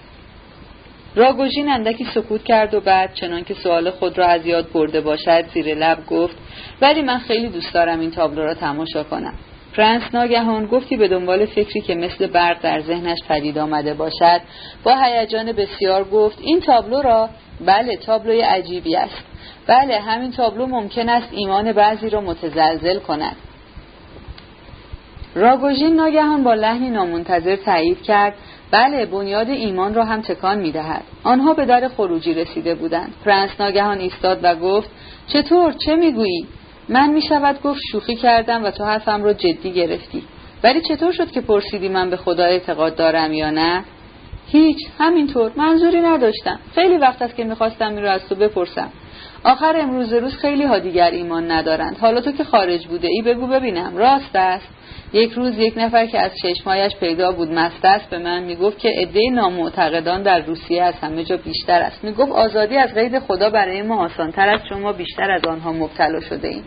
راگوژین 1.16 1.70
اندکی 1.70 2.06
سکوت 2.06 2.44
کرد 2.44 2.74
و 2.74 2.80
بعد 2.80 3.14
چنان 3.14 3.44
که 3.44 3.54
سوال 3.54 3.90
خود 3.90 4.18
را 4.18 4.26
از 4.26 4.46
یاد 4.46 4.72
برده 4.72 5.02
باشد 5.02 5.46
زیر 5.54 5.76
لب 5.76 6.06
گفت 6.06 6.38
ولی 6.82 7.02
من 7.02 7.18
خیلی 7.18 7.50
دوست 7.50 7.74
دارم 7.74 8.00
این 8.00 8.12
تابلو 8.12 8.42
را 8.42 8.54
تماشا 8.54 9.04
کنم. 9.04 9.34
پرنس 9.78 10.04
ناگهان 10.14 10.66
گفتی 10.66 10.98
به 10.98 11.08
دنبال 11.08 11.46
فکری 11.46 11.82
که 11.82 11.96
مثل 11.96 12.28
برق 12.28 12.62
در 12.62 12.82
ذهنش 12.82 13.18
پدید 13.30 13.58
آمده 13.58 13.94
باشد 13.94 14.42
با 14.84 14.96
هیجان 15.04 15.52
بسیار 15.52 16.04
گفت 16.04 16.38
این 16.42 16.60
تابلو 16.60 17.02
را 17.02 17.30
بله 17.66 17.98
تابلوی 17.98 18.42
عجیبی 18.42 18.96
است 18.96 19.24
بله 19.68 20.00
همین 20.00 20.32
تابلو 20.32 20.66
ممکن 20.66 21.10
است 21.10 21.28
ایمان 21.32 21.72
بعضی 21.72 22.10
را 22.10 22.22
متزلزل 22.22 23.00
کند 23.00 23.36
راگوژین 25.36 25.96
ناگهان 25.96 26.44
با 26.44 26.54
لحنی 26.54 26.90
نامنتظر 26.90 27.56
تایید 27.56 28.02
کرد 28.02 28.34
بله 28.72 29.06
بنیاد 29.06 29.50
ایمان 29.50 29.94
را 29.94 30.06
هم 30.06 30.22
تکان 30.22 30.60
می 30.60 30.72
دهد. 30.72 31.04
آنها 31.24 31.54
به 31.54 31.66
در 31.66 31.88
خروجی 31.88 32.34
رسیده 32.34 32.76
بودند. 32.76 33.14
پرنس 33.26 33.50
ناگهان 33.60 33.98
ایستاد 33.98 34.40
و 34.44 34.56
گفت 34.56 34.90
چطور 35.28 35.74
چه 35.86 35.96
می‌گویی؟ 35.96 36.48
من 36.90 37.10
می 37.10 37.22
شود 37.22 37.62
گفت 37.62 37.80
شوخی 37.92 38.16
کردم 38.16 38.64
و 38.64 38.72
تو 38.72 38.84
حرفم 38.84 39.24
رو 39.24 39.34
جدی 39.34 39.72
گرفتی. 39.72 40.24
ولی 40.64 40.82
چطور 40.82 41.12
شد 41.12 41.32
که 41.32 41.42
پرسیدی 41.42 41.90
من 41.90 42.10
به 42.10 42.18
خدا 42.18 42.44
اعتقاد 42.44 42.96
دارم 42.96 43.34
یا 43.34 43.50
نه؟ 43.50 43.84
هیچ 44.48 44.78
همینطور. 45.00 45.52
منظوری 45.56 46.02
نداشتم. 46.02 46.60
خیلی 46.76 46.98
وقت 46.98 47.22
است 47.22 47.36
که 47.36 47.44
می‌خواستم 47.44 47.90
این 47.90 48.02
رو 48.02 48.10
از 48.10 48.28
تو 48.30 48.36
بپرسم. 48.36 48.90
آخر 49.44 49.76
امروز 49.80 50.14
روز 50.14 50.36
خیلی 50.36 50.64
ها 50.64 50.80
دیگر 50.80 51.12
ایمان 51.12 51.52
ندارند. 51.52 51.98
حالا 51.98 52.22
تو 52.22 52.32
که 52.32 52.44
خارج 52.44 52.88
بوده 52.88 53.08
ای 53.08 53.22
بگو 53.22 53.48
ببینم. 53.48 53.98
راست 53.98 54.36
است؟ 54.36 54.77
یک 55.14 55.32
روز 55.32 55.58
یک 55.58 55.74
نفر 55.78 56.06
که 56.06 56.20
از 56.20 56.32
چشمایش 56.44 56.96
پیدا 56.96 57.32
بود 57.32 57.52
مست 57.52 57.86
است 57.86 58.10
به 58.10 58.18
من 58.18 58.44
می‌گفت 58.44 58.80
که 58.80 58.90
عده 58.90 59.22
نامعتقدان 59.34 60.24
در 60.24 60.40
روسیه 60.40 60.84
از 60.84 60.94
همه 60.96 61.24
جا 61.24 61.38
بیشتر 61.38 61.82
است. 61.82 62.04
می‌گفت 62.04 62.32
آزادی 62.32 62.78
از 62.78 62.94
قید 62.94 63.20
خدا 63.20 63.50
برای 63.50 63.82
ما 63.82 64.06
آسانتر 64.06 64.50
است 64.50 64.64
چون 64.70 64.82
ما 64.82 64.94
بیشتر 64.94 65.32
از 65.32 65.46
آنها 65.46 65.74
مبتلا 65.74 66.20
شده 66.20 66.48
ایم. 66.48 66.64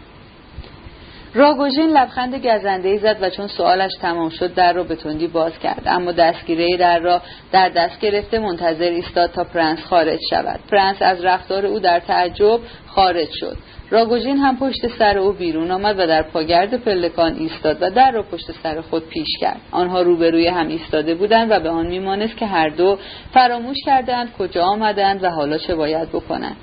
راگوژین 1.35 1.91
لبخند 1.91 2.47
گزنده 2.47 2.89
ای 2.89 2.99
زد 2.99 3.17
و 3.21 3.31
چون 3.31 3.47
سوالش 3.47 3.91
تمام 4.03 4.29
شد 4.29 4.55
در 4.55 4.73
را 4.73 4.85
به 4.85 4.97
تندی 4.97 5.27
باز 5.27 5.59
کرد. 5.59 5.83
اما 5.87 6.13
دستگیره 6.13 6.77
در 6.77 6.99
را 6.99 7.23
در 7.53 7.69
دست 7.69 8.01
گرفته 8.01 8.39
منتظر 8.39 8.91
ایستاد 8.91 9.31
تا 9.31 9.45
پرنس 9.45 9.85
خارج 9.85 10.19
شود. 10.31 10.61
پرنس 10.71 10.97
از 11.01 11.25
رفتار 11.25 11.67
او 11.67 11.79
در 11.79 12.01
تعجب 12.01 12.61
خارج 12.87 13.29
شد. 13.41 13.57
راگوژین 13.91 14.37
هم 14.37 14.57
پشت 14.57 14.87
سر 14.99 15.19
او 15.19 15.33
بیرون 15.33 15.71
آمد 15.71 15.99
و 15.99 16.07
در 16.07 16.23
پاگرد 16.23 16.85
پلکان 16.85 17.35
ایستاد 17.35 17.79
و 17.81 17.91
در 17.91 18.11
را 18.11 18.23
پشت 18.23 18.53
سر 18.63 18.81
خود 18.81 19.09
پیش 19.09 19.29
کرد. 19.41 19.61
آنها 19.71 20.03
روبروی 20.03 20.47
هم 20.47 20.69
ایستاده 20.69 21.15
بودند 21.15 21.51
و 21.51 21.61
به 21.61 21.69
آن 21.69 21.87
میمانست 21.87 22.37
که 22.37 22.47
هر 22.47 22.69
دو 22.69 22.99
فراموش 23.35 23.77
کردند 23.87 24.33
کجا 24.39 24.65
آمدند 24.65 25.25
و 25.25 25.31
حالا 25.31 25.59
چه 25.59 25.75
باید 25.75 26.09
بکنند. 26.09 26.57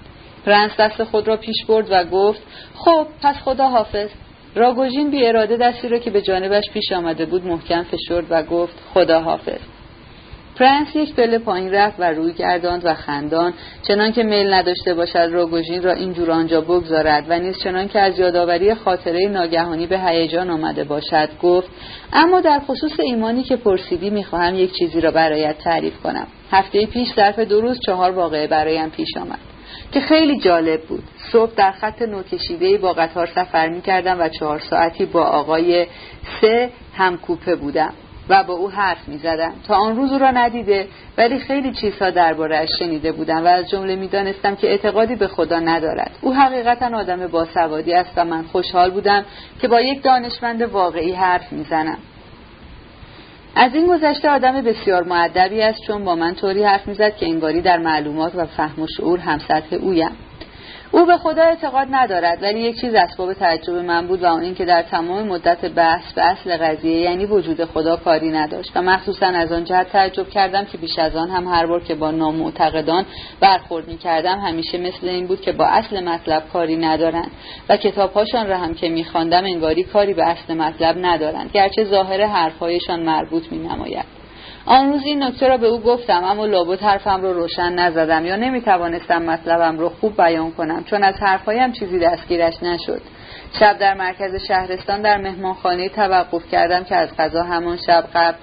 پرنس 0.45 0.71
دست 0.79 1.03
خود 1.03 1.27
را 1.27 1.37
پیش 1.37 1.65
برد 1.67 1.87
و 1.89 2.03
گفت 2.03 2.41
خب 2.75 3.07
پس 3.21 3.35
خدا 3.35 3.67
حافظ. 3.67 4.09
راگوژین 4.55 5.11
بی 5.11 5.25
اراده 5.25 5.57
دستی 5.57 5.89
را 5.89 5.97
که 5.99 6.11
به 6.11 6.21
جانبش 6.21 6.63
پیش 6.73 6.91
آمده 6.91 7.25
بود 7.25 7.45
محکم 7.45 7.83
فشرد 7.83 8.25
و 8.29 8.43
گفت 8.43 8.75
خدا 8.93 9.21
حافظ. 9.21 9.76
پرنس 10.59 10.95
یک 10.95 11.15
پله 11.15 11.37
پایین 11.37 11.73
رفت 11.73 11.99
و 11.99 12.03
روی 12.03 12.33
گرداند 12.33 12.85
و 12.85 12.93
خندان 12.93 13.53
چنان 13.87 14.11
که 14.11 14.23
میل 14.23 14.53
نداشته 14.53 14.93
باشد 14.93 15.29
راگوژین 15.31 15.83
را 15.83 15.93
اینجور 15.93 16.31
آنجا 16.31 16.61
بگذارد 16.61 17.25
و 17.29 17.39
نیز 17.39 17.57
چنان 17.63 17.87
که 17.87 17.99
از 17.99 18.19
یادآوری 18.19 18.73
خاطره 18.73 19.27
ناگهانی 19.29 19.87
به 19.87 19.99
هیجان 19.99 20.49
آمده 20.49 20.83
باشد 20.83 21.29
گفت 21.41 21.67
اما 22.13 22.41
در 22.41 22.59
خصوص 22.59 22.99
ایمانی 22.99 23.43
که 23.43 23.55
پرسیدی 23.55 24.09
می‌خواهم 24.09 24.55
یک 24.55 24.73
چیزی 24.73 25.01
را 25.01 25.11
برایت 25.11 25.57
تعریف 25.57 25.97
کنم. 26.03 26.27
هفته 26.51 26.85
پیش 26.85 27.13
ظرف 27.15 27.39
دو 27.39 27.61
روز 27.61 27.79
چهار 27.85 28.11
واقعه 28.11 28.47
برایم 28.47 28.89
پیش 28.89 29.17
آمد 29.17 29.39
که 29.91 29.99
خیلی 29.99 30.39
جالب 30.39 30.81
بود. 30.81 31.03
صبح 31.31 31.51
در 31.55 31.71
خط 31.71 32.01
نوکشیده 32.01 32.77
با 32.77 32.93
قطار 32.93 33.25
سفر 33.25 33.69
می 33.69 33.81
کردم 33.81 34.19
و 34.19 34.29
چهار 34.29 34.59
ساعتی 34.59 35.05
با 35.05 35.23
آقای 35.23 35.87
سه 36.41 36.69
همکوپه 36.95 37.55
بودم. 37.55 37.93
و 38.29 38.43
با 38.43 38.53
او 38.53 38.69
حرف 38.69 39.07
می 39.07 39.17
زدم. 39.17 39.53
تا 39.67 39.75
آن 39.75 39.95
روز 39.95 40.11
او 40.11 40.17
را 40.17 40.31
ندیده 40.31 40.87
ولی 41.17 41.39
خیلی 41.39 41.73
چیزها 41.73 42.09
دربارهاش 42.09 42.69
شنیده 42.79 43.11
بودم 43.11 43.43
و 43.43 43.47
از 43.47 43.69
جمله 43.69 43.95
می 43.95 44.07
دانستم 44.07 44.55
که 44.55 44.67
اعتقادی 44.67 45.15
به 45.15 45.27
خدا 45.27 45.59
ندارد. 45.59 46.11
او 46.21 46.33
حقیقتا 46.33 46.97
آدم 46.97 47.27
باسوادی 47.27 47.93
است 47.93 48.11
و 48.15 48.25
من 48.25 48.43
خوشحال 48.43 48.91
بودم 48.91 49.25
که 49.61 49.67
با 49.67 49.81
یک 49.81 50.03
دانشمند 50.03 50.61
واقعی 50.61 51.11
حرف 51.11 51.51
می‌زنم. 51.51 51.97
از 53.55 53.75
این 53.75 53.87
گذشته 53.87 54.29
آدم 54.29 54.61
بسیار 54.61 55.03
معدبی 55.03 55.61
است 55.61 55.81
چون 55.87 56.05
با 56.05 56.15
من 56.15 56.35
طوری 56.35 56.63
حرف 56.63 56.87
می‌زد 56.87 57.15
که 57.15 57.25
انگاری 57.25 57.61
در 57.61 57.77
معلومات 57.77 58.35
و 58.35 58.45
فهم 58.45 58.81
و 58.81 58.87
شعور 58.97 59.19
همسطح 59.19 59.75
اویم. 59.75 60.11
او 60.91 61.05
به 61.05 61.17
خدا 61.17 61.43
اعتقاد 61.43 61.87
ندارد 61.91 62.43
ولی 62.43 62.59
یک 62.59 62.81
چیز 62.81 62.93
اسباب 62.93 63.33
تعجب 63.33 63.73
من 63.73 64.07
بود 64.07 64.23
و 64.23 64.25
اون 64.25 64.43
اینکه 64.43 64.65
در 64.65 64.81
تمام 64.81 65.27
مدت 65.27 65.65
بحث 65.65 66.13
به 66.13 66.21
اصل 66.21 66.57
قضیه 66.57 67.01
یعنی 67.01 67.25
وجود 67.25 67.65
خدا 67.65 67.95
کاری 67.95 68.29
نداشت 68.29 68.71
و 68.75 68.81
مخصوصا 68.81 69.25
از 69.25 69.51
آن 69.51 69.63
جهت 69.63 69.89
تعجب 69.89 70.29
کردم 70.29 70.65
که 70.65 70.77
بیش 70.77 70.99
از 70.99 71.15
آن 71.15 71.29
هم 71.29 71.47
هر 71.47 71.65
بار 71.65 71.83
که 71.83 71.95
با 71.95 72.11
نامعتقدان 72.11 73.05
برخورد 73.39 73.87
می 73.87 73.97
کردم 73.97 74.39
همیشه 74.39 74.77
مثل 74.77 75.07
این 75.07 75.27
بود 75.27 75.41
که 75.41 75.51
با 75.51 75.65
اصل 75.65 76.03
مطلب 76.03 76.43
کاری 76.53 76.77
ندارند 76.77 77.31
و 77.69 77.77
کتابهاشان 77.77 78.47
را 78.47 78.57
هم 78.57 78.73
که 78.73 78.89
میخواندم 78.89 79.43
انگاری 79.43 79.83
کاری 79.83 80.13
به 80.13 80.25
اصل 80.25 80.53
مطلب 80.53 80.95
ندارند 81.01 81.51
گرچه 81.53 81.83
ظاهر 81.83 82.21
حرفهایشان 82.21 82.99
مربوط 82.99 83.51
می 83.51 83.57
نماید 83.57 84.26
آن 84.67 84.93
روز 84.93 85.01
این 85.05 85.23
نکته 85.23 85.47
را 85.47 85.57
به 85.57 85.67
او 85.67 85.79
گفتم 85.79 86.23
اما 86.23 86.45
لابد 86.45 86.81
حرفم 86.81 87.21
رو 87.21 87.33
روشن 87.33 87.73
نزدم 87.73 88.25
یا 88.25 88.35
نمی‌توانستم 88.35 89.21
مطلبم 89.21 89.79
رو 89.79 89.89
خوب 89.89 90.17
بیان 90.17 90.51
کنم 90.51 90.83
چون 90.83 91.03
از 91.03 91.15
حرفهایم 91.15 91.71
چیزی 91.71 91.99
دستگیرش 91.99 92.63
نشد 92.63 93.01
شب 93.59 93.77
در 93.77 93.93
مرکز 93.93 94.35
شهرستان 94.47 95.01
در 95.01 95.17
مهمانخانه 95.17 95.89
توقف 95.89 96.47
کردم 96.51 96.83
که 96.83 96.95
از 96.95 97.09
غذا 97.17 97.43
همان 97.43 97.77
شب 97.77 98.03
قبل 98.13 98.37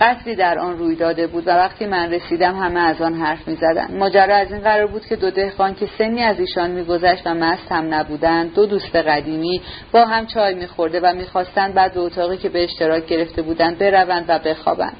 قصدی 0.00 0.34
در 0.34 0.58
آن 0.58 0.78
روی 0.78 0.96
داده 0.96 1.26
بود 1.26 1.48
و 1.48 1.50
وقتی 1.50 1.86
من 1.86 2.12
رسیدم 2.12 2.58
همه 2.58 2.80
از 2.80 3.02
آن 3.02 3.14
حرف 3.14 3.48
می 3.48 3.54
زدن. 3.54 3.96
ماجرا 3.98 4.36
از 4.36 4.52
این 4.52 4.60
قرار 4.60 4.86
بود 4.86 5.06
که 5.06 5.16
دو 5.16 5.30
دهقان 5.30 5.74
که 5.74 5.88
سنی 5.98 6.22
از 6.22 6.40
ایشان 6.40 6.70
میگذشت 6.70 7.26
و 7.26 7.34
مست 7.34 7.72
هم 7.72 7.94
نبودند 7.94 8.54
دو 8.54 8.66
دوست 8.66 8.96
قدیمی 8.96 9.62
با 9.92 10.04
هم 10.04 10.26
چای 10.26 10.54
میخورده 10.54 11.00
و 11.00 11.12
می‌خواستند 11.14 11.74
بعد 11.74 11.94
به 11.94 12.00
اتاقی 12.00 12.36
که 12.36 12.48
به 12.48 12.64
اشتراک 12.64 13.06
گرفته 13.06 13.42
بودند 13.42 13.78
بروند 13.78 14.24
و 14.28 14.38
بخوابند 14.38 14.96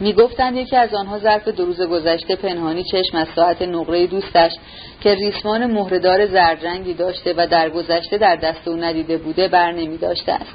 می‌گفتند 0.00 0.56
یکی 0.56 0.76
از 0.76 0.94
آنها 0.94 1.18
ظرف 1.18 1.48
دو 1.48 1.64
روز 1.64 1.80
گذشته 1.80 2.36
پنهانی 2.36 2.84
چشم 2.84 3.16
از 3.16 3.26
ساعت 3.34 3.62
نقره 3.62 4.06
دوستش 4.06 4.52
که 5.00 5.14
ریسمان 5.14 5.66
مهردار 5.66 6.26
زرجنگی 6.26 6.94
داشته 6.94 7.34
و 7.36 7.46
در 7.46 7.70
گذشته 7.70 8.18
در 8.18 8.36
دست 8.36 8.68
او 8.68 8.76
ندیده 8.76 9.16
بوده 9.16 9.48
بر 9.48 9.72
نمی 9.72 9.98
داشته 9.98 10.32
است. 10.32 10.54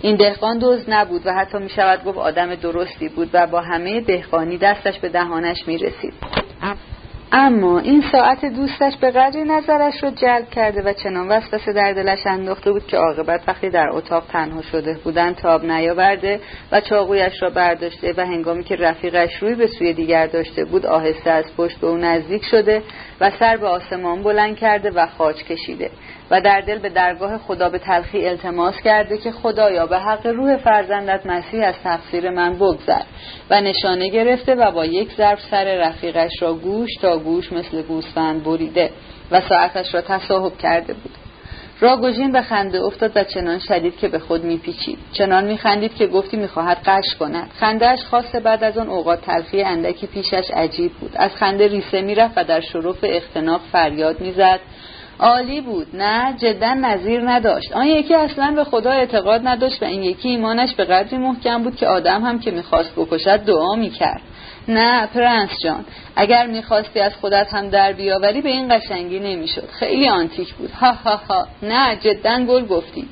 این 0.00 0.16
دهقان 0.16 0.58
دوز 0.58 0.88
نبود 0.88 1.22
و 1.24 1.32
حتی 1.32 1.58
می 1.58 1.70
شود 1.70 2.04
گفت 2.04 2.18
آدم 2.18 2.54
درستی 2.54 3.08
بود 3.08 3.30
و 3.32 3.46
با 3.46 3.60
همه 3.60 4.00
دهقانی 4.00 4.58
دستش 4.58 4.98
به 4.98 5.08
دهانش 5.08 5.68
می 5.68 5.78
رسید 5.78 6.14
اما 7.34 7.78
این 7.78 8.04
ساعت 8.12 8.44
دوستش 8.44 8.96
به 8.96 9.10
قدری 9.10 9.44
نظرش 9.44 10.02
رو 10.02 10.10
جلب 10.10 10.50
کرده 10.50 10.82
و 10.82 10.92
چنان 10.92 11.28
وسوسه 11.28 11.72
در 11.72 11.92
دلش 11.92 12.26
انداخته 12.26 12.72
بود 12.72 12.86
که 12.86 12.96
عاقبت 12.96 13.40
وقتی 13.48 13.70
در 13.70 13.88
اتاق 13.90 14.24
تنها 14.32 14.62
شده 14.62 14.98
بودن 15.04 15.32
تاب 15.32 15.64
نیاورده 15.64 16.40
و 16.72 16.80
چاقویش 16.80 17.42
را 17.42 17.50
برداشته 17.50 18.14
و 18.16 18.26
هنگامی 18.26 18.64
که 18.64 18.76
رفیقش 18.76 19.36
روی 19.42 19.54
به 19.54 19.66
سوی 19.66 19.92
دیگر 19.92 20.26
داشته 20.26 20.64
بود 20.64 20.86
آهسته 20.86 21.30
از 21.30 21.44
پشت 21.56 21.80
به 21.80 21.86
او 21.86 21.96
نزدیک 21.96 22.44
شده 22.44 22.82
و 23.20 23.30
سر 23.38 23.56
به 23.56 23.66
آسمان 23.66 24.22
بلند 24.22 24.56
کرده 24.56 24.90
و 24.90 25.06
خاج 25.06 25.36
کشیده. 25.44 25.90
و 26.32 26.40
در 26.40 26.60
دل 26.60 26.78
به 26.78 26.88
درگاه 26.88 27.38
خدا 27.38 27.68
به 27.68 27.78
تلخی 27.78 28.28
التماس 28.28 28.74
کرده 28.84 29.18
که 29.18 29.32
خدایا 29.32 29.86
به 29.86 29.98
حق 29.98 30.26
روح 30.26 30.56
فرزندت 30.56 31.26
مسیح 31.26 31.66
از 31.66 31.74
تقصیر 31.84 32.30
من 32.30 32.54
بگذر. 32.54 33.02
و 33.50 33.60
نشانه 33.60 34.08
گرفته 34.08 34.54
و 34.54 34.70
با 34.70 34.84
یک 34.84 35.12
ضرب 35.16 35.38
سر 35.50 35.64
رفیقش 35.64 36.30
را 36.40 36.54
گوش 36.54 36.90
تا 37.02 37.18
گوش 37.18 37.52
مثل 37.52 37.82
گوسفند 37.82 38.44
بریده 38.44 38.90
و 39.30 39.40
ساعتش 39.40 39.94
را 39.94 40.00
تصاحب 40.00 40.58
کرده 40.58 40.92
بود. 40.92 41.14
راگوژین 41.80 42.32
به 42.32 42.42
خنده 42.42 42.82
افتاد 42.82 43.12
و 43.14 43.24
چنان 43.24 43.58
شدید 43.58 43.96
که 43.96 44.08
به 44.08 44.18
خود 44.18 44.44
میپیچید. 44.44 44.98
چنان 45.12 45.44
میخندید 45.44 45.94
که 45.94 46.06
گفتی 46.06 46.36
می‌خواهد 46.36 46.78
قش 46.86 47.14
کند. 47.18 47.50
خندهاش 47.60 48.04
خاصه 48.04 48.40
بعد 48.40 48.64
از 48.64 48.78
آن 48.78 48.88
اوقات 48.88 49.20
تلخی 49.20 49.62
اندکی 49.62 50.06
پیشش 50.06 50.50
عجیب 50.54 50.92
بود. 50.92 51.12
از 51.14 51.30
خنده 51.30 51.68
ریسه 51.68 52.02
می‌رفت 52.02 52.38
و 52.38 52.44
در 52.44 52.60
شرف 52.60 52.98
اختناق 53.02 53.60
فریاد 53.72 54.20
می‌زد. 54.20 54.60
عالی 55.22 55.60
بود. 55.60 55.86
نه 55.96 56.36
جدا 56.38 56.74
نظیر 56.74 57.30
نداشت. 57.30 57.72
آن 57.72 57.86
یکی 57.86 58.14
اصلا 58.14 58.52
به 58.56 58.64
خدا 58.64 58.90
اعتقاد 58.90 59.40
نداشت 59.44 59.82
و 59.82 59.86
این 59.86 60.02
یکی 60.02 60.28
ایمانش 60.28 60.74
به 60.74 60.84
قدری 60.84 61.18
محکم 61.18 61.62
بود 61.62 61.76
که 61.76 61.86
آدم 61.86 62.22
هم 62.22 62.38
که 62.38 62.50
می‌خواست 62.50 62.92
بکشد 62.96 63.36
دعا 63.36 63.74
می‌کرد. 63.74 64.20
نه 64.68 65.06
پرنس 65.06 65.50
جان 65.64 65.84
اگر 66.16 66.46
می‌خواستی 66.46 67.00
از 67.00 67.12
خودت 67.20 67.54
هم 67.54 67.68
در 67.68 67.92
بیاوری 67.92 68.40
به 68.40 68.48
این 68.48 68.78
قشنگی 68.78 69.20
نمی‌شد. 69.20 69.68
خیلی 69.72 70.08
آنتیک 70.08 70.54
بود. 70.54 70.70
ها 70.70 70.92
ها 70.92 71.16
ها. 71.16 71.46
نه 71.62 71.96
جدا 71.96 72.44
گل 72.44 72.66
گفتی 72.66 73.08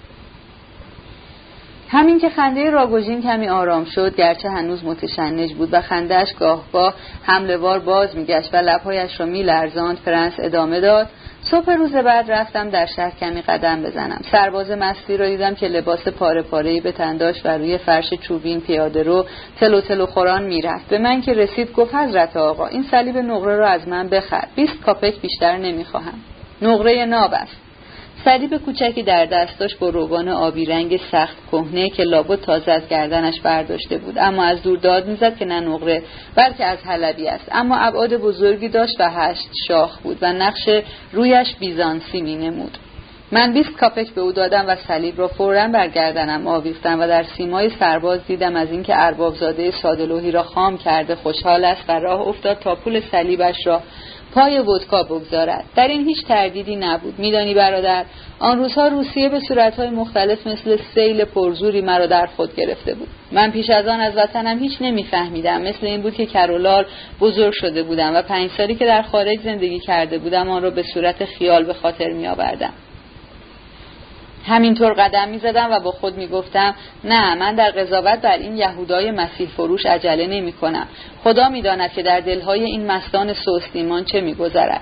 همین 1.89 2.19
که 2.21 2.29
خنده 2.29 2.71
راگوژین 2.71 3.23
کمی 3.23 3.49
آرام 3.49 3.85
شد 3.85 4.17
گرچه 4.17 4.51
هنوز 4.51 4.85
متشنج 4.85 5.55
بود 5.55 5.69
و 5.73 5.81
خندهش 5.81 6.33
گاه 6.33 6.95
حملوار 7.23 7.79
باز 7.79 8.17
میگشت 8.17 8.55
و 8.55 8.57
لبهایش 8.57 9.21
را 9.21 9.27
میلرزاند 9.27 9.99
پرنس 10.03 10.33
ادامه 10.39 10.81
داد. 10.81 11.09
صبح 11.43 11.73
روز 11.73 11.97
بعد 11.97 12.33
رفتم 12.33 12.71
در 12.71 12.87
شهر 12.87 13.11
کمی 13.21 13.43
قدم 13.43 13.83
بزنم. 13.83 14.21
سرباز 14.33 14.71
مستی 14.71 15.17
را 15.17 15.27
دیدم 15.27 15.55
که 15.55 15.69
لباس 15.69 16.09
پاره 16.09 16.43
پاره 16.43 16.81
به 16.81 16.93
تنداش 16.93 17.37
و 17.45 17.49
روی 17.49 17.79
فرش 17.79 18.15
چوبین 18.15 18.61
پیاده 18.61 19.03
رو 19.03 19.27
تلو 19.61 19.81
تلو 19.81 20.07
خوران 20.07 20.43
می‌رفت. 20.43 20.89
به 20.89 20.99
من 20.99 21.21
که 21.21 21.33
رسید 21.33 21.73
گفت 21.73 21.95
حضرت 21.95 22.37
آقا 22.37 22.67
این 22.67 22.83
صلیب 22.83 23.17
نقره 23.17 23.57
را 23.57 23.69
از 23.69 23.89
من 23.89 24.09
بخر. 24.09 24.45
بیست 24.57 24.81
کاپک 24.81 25.21
بیشتر 25.21 25.57
نمی‌خواهم. 25.57 26.15
نقره 26.63 27.05
ناب 27.05 27.31
است. 27.35 27.70
صلیب 28.25 28.57
کوچکی 28.57 29.03
در 29.03 29.27
دستش 29.27 29.77
با 29.77 29.89
روبان 29.89 30.29
آبی 30.29 30.65
رنگ 30.65 31.01
سخت 31.13 31.37
کهنه 31.53 31.91
که 31.91 32.03
لابد 32.03 32.41
تازه 32.41 32.73
از 32.73 32.89
گردنش 32.89 33.41
برداشته 33.41 33.99
بود. 33.99 34.19
اما 34.19 34.45
از 34.45 34.63
دور 34.63 34.79
داد 34.79 35.07
می‌زد 35.07 35.37
که 35.37 35.45
نه 35.45 35.61
نقره 35.61 36.03
بلکه 36.35 36.65
از 36.65 36.79
حلبی 36.85 37.29
است. 37.29 37.49
اما 37.53 37.77
ابعاد 37.77 38.17
بزرگی 38.17 38.69
داشت 38.69 39.01
و 39.01 39.11
هشت 39.11 39.49
شاخ 39.69 39.99
بود 39.99 40.19
و 40.23 40.33
نقش 40.33 40.69
رویش 41.13 41.55
بیزانسی 41.61 42.21
می 42.21 42.37
نمود 42.37 42.79
من 43.33 43.53
بیست 43.53 43.77
کاپک 43.77 44.11
به 44.11 44.21
او 44.21 44.33
دادم 44.33 44.65
و 44.69 44.77
صلیب 44.77 45.19
را 45.19 45.29
فورا 45.29 45.69
بر 45.69 45.89
گردنم 45.89 46.47
آویختم 46.47 47.01
و 47.01 47.07
در 47.07 47.23
سیمای 47.23 47.71
سرباز 47.71 48.27
دیدم 48.27 48.57
از 48.57 48.71
اینکه 48.71 48.93
اربابزاده 48.97 49.71
سادلوهی 49.71 50.31
را 50.31 50.43
خام 50.43 50.79
کرده 50.79 51.15
خوشحال 51.15 51.65
است 51.65 51.85
و 51.89 51.93
راه 51.93 52.21
افتاد 52.21 52.59
تا 52.59 52.75
پول 52.75 53.01
صلیبش 53.01 53.57
را 53.67 53.83
پای 54.35 54.59
ودکا 54.59 55.03
بگذارد. 55.03 55.65
در 55.77 55.89
این 55.89 56.09
هیچ 56.09 56.27
تردیدی 56.27 56.77
نبود. 56.77 57.19
میدانی 57.19 57.55
برادر 57.55 58.05
آن 58.39 58.59
روزها 58.59 58.89
روسیه 58.89 59.29
به 59.29 59.41
صورتهای 59.41 59.91
مختلف 59.91 60.47
مثل 60.47 60.79
سیل 60.95 61.25
پرزوری 61.25 61.81
مرا 61.81 62.07
در 62.07 62.27
خود 62.27 62.57
گرفته 62.57 62.95
بود. 62.95 63.09
من 63.33 63.51
پیش 63.51 63.71
از 63.71 63.87
آن 63.87 64.01
از 64.01 64.17
وطنم 64.17 64.59
هیچ 64.59 64.73
نمیفهمیدم. 64.81 65.63
مثل 65.63 65.87
این 65.87 66.03
بود 66.03 66.15
که 66.15 66.27
کرولال 66.27 66.87
بزرگ 67.21 67.53
شده 67.53 67.83
بودم 67.83 68.15
و 68.15 68.23
پنج 68.23 68.51
سالی 68.51 68.75
که 68.75 68.87
در 68.87 69.03
خارج 69.03 69.41
زندگی 69.41 69.79
کرده 69.79 70.19
بودم 70.19 70.51
آن 70.51 70.63
را 70.63 70.71
به 70.71 70.83
صورت 70.95 71.25
خیال 71.25 71.65
به 71.65 71.75
خاطر 71.75 72.09
می 72.09 72.27
آوردم 72.27 72.73
همینطور 74.47 74.93
قدم 74.93 75.29
می 75.29 75.39
زدم 75.39 75.69
و 75.73 75.81
با 75.81 75.91
خود 75.91 76.17
می 76.17 76.27
گفتم 76.27 76.75
نه 77.05 77.35
من 77.35 77.55
در 77.55 77.71
قضاوت 77.71 78.21
بر 78.21 78.39
این 78.39 78.57
یهودای 78.57 79.11
مسیح 79.11 79.49
فروش 79.49 79.87
عجله 79.87 80.27
نمی 80.27 80.53
کنم 80.53 80.89
خدا 81.25 81.49
می 81.49 81.63
داند 81.63 81.93
که 81.93 82.03
در 82.03 82.21
دلهای 82.21 82.65
این 82.65 82.87
مستان 82.87 83.33
سوستیمان 83.33 84.05
چه 84.05 84.21
می 84.21 84.35
گذرد. 84.35 84.81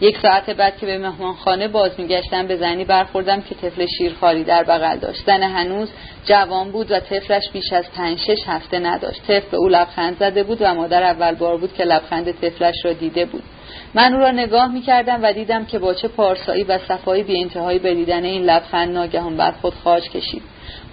یک 0.00 0.18
ساعت 0.22 0.50
بعد 0.50 0.78
که 0.78 0.86
به 0.86 0.98
مهمانخانه 0.98 1.68
باز 1.68 1.90
میگشتم 1.98 2.46
به 2.46 2.56
زنی 2.56 2.84
برخوردم 2.84 3.42
که 3.42 3.54
طفل 3.54 3.86
شیرخواری 3.98 4.44
در 4.44 4.64
بغل 4.64 4.96
داشت. 4.98 5.26
زن 5.26 5.42
هنوز 5.42 5.90
جوان 6.24 6.70
بود 6.70 6.90
و 6.90 7.00
طفلش 7.00 7.50
بیش 7.52 7.72
از 7.72 7.84
پنج 7.96 8.18
شش 8.18 8.38
هفته 8.46 8.78
نداشت. 8.78 9.22
طفل 9.22 9.50
به 9.50 9.56
او 9.56 9.68
لبخند 9.68 10.18
زده 10.18 10.42
بود 10.42 10.58
و 10.60 10.74
مادر 10.74 11.02
اول 11.02 11.34
بار 11.34 11.56
بود 11.56 11.74
که 11.74 11.84
لبخند 11.84 12.40
طفلش 12.40 12.74
را 12.84 12.92
دیده 12.92 13.24
بود. 13.24 13.42
من 13.94 14.14
او 14.14 14.20
را 14.20 14.30
نگاه 14.30 14.72
می 14.72 14.82
کردم 14.82 15.22
و 15.22 15.32
دیدم 15.32 15.64
که 15.64 15.78
با 15.78 15.94
چه 15.94 16.08
پارسایی 16.08 16.64
و 16.64 16.78
صفایی 16.78 17.22
بی 17.22 17.42
انتهایی 17.42 17.78
به 17.78 17.94
دیدن 17.94 18.24
این 18.24 18.42
لبخند 18.42 18.94
ناگهان 18.94 19.36
بر 19.36 19.50
خود 19.50 19.74
خاج 19.74 20.10
کشید. 20.10 20.42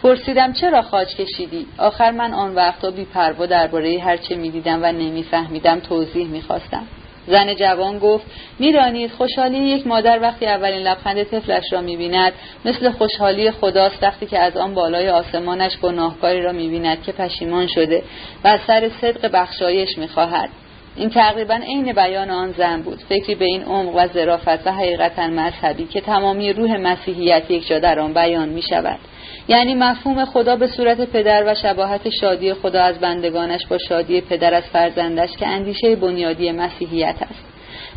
پرسیدم 0.03 0.53
چرا 0.53 0.81
خاج 0.81 1.15
کشیدی؟ 1.15 1.65
آخر 1.77 2.11
من 2.11 2.33
آن 2.33 2.55
وقتا 2.55 2.91
بی 2.91 3.05
پروا 3.05 3.45
درباره 3.45 3.99
هرچه 3.99 4.35
می‌دیدم 4.35 4.83
و 4.83 4.91
نمیفهمیدم 4.91 5.79
توضیح 5.79 6.27
می‌خواستم. 6.27 6.83
زن 7.27 7.55
جوان 7.55 7.99
گفت 7.99 8.25
میرانید 8.59 9.11
خوشحالی 9.11 9.57
یک 9.57 9.87
مادر 9.87 10.19
وقتی 10.21 10.45
اولین 10.45 10.81
لبخند 10.87 11.23
طفلش 11.23 11.63
را 11.71 11.81
می‌بیند 11.81 12.33
مثل 12.65 12.91
خوشحالی 12.91 13.51
خداست 13.51 14.03
وقتی 14.03 14.25
که 14.25 14.39
از 14.39 14.57
آن 14.57 14.73
بالای 14.73 15.09
آسمانش 15.09 15.77
گناهکاری 15.77 16.41
را 16.41 16.51
می‌بیند 16.51 17.03
که 17.03 17.11
پشیمان 17.11 17.67
شده 17.67 18.03
و 18.43 18.47
از 18.47 18.59
سر 18.67 18.89
صدق 19.01 19.29
بخشایش 19.33 19.97
می‌خواهد. 19.97 20.49
این 20.95 21.09
تقریبا 21.09 21.55
عین 21.55 21.93
بیان 21.93 22.29
آن 22.29 22.51
زن 22.51 22.81
بود. 22.81 22.99
فکری 23.09 23.35
به 23.35 23.45
این 23.45 23.63
عمق 23.63 23.95
و 23.95 24.07
ظرافت 24.07 24.67
و 24.67 24.71
حقیقتا 24.71 25.27
مذهبی 25.27 25.85
که 25.85 26.01
تمامی 26.01 26.53
روح 26.53 26.77
مسیحیت 26.77 27.51
یکجا 27.51 27.79
در 27.79 27.99
آن 27.99 28.13
بیان 28.13 28.49
می 28.49 28.61
شود 28.61 28.99
یعنی 29.47 29.75
مفهوم 29.75 30.25
خدا 30.25 30.55
به 30.55 30.67
صورت 30.67 31.01
پدر 31.01 31.43
و 31.47 31.55
شباهت 31.55 32.09
شادی 32.09 32.53
خدا 32.53 32.83
از 32.83 32.99
بندگانش 32.99 33.65
با 33.65 33.77
شادی 33.77 34.21
پدر 34.21 34.53
از 34.53 34.63
فرزندش 34.63 35.37
که 35.37 35.47
اندیشه 35.47 35.95
بنیادی 35.95 36.51
مسیحیت 36.51 37.15
است. 37.21 37.45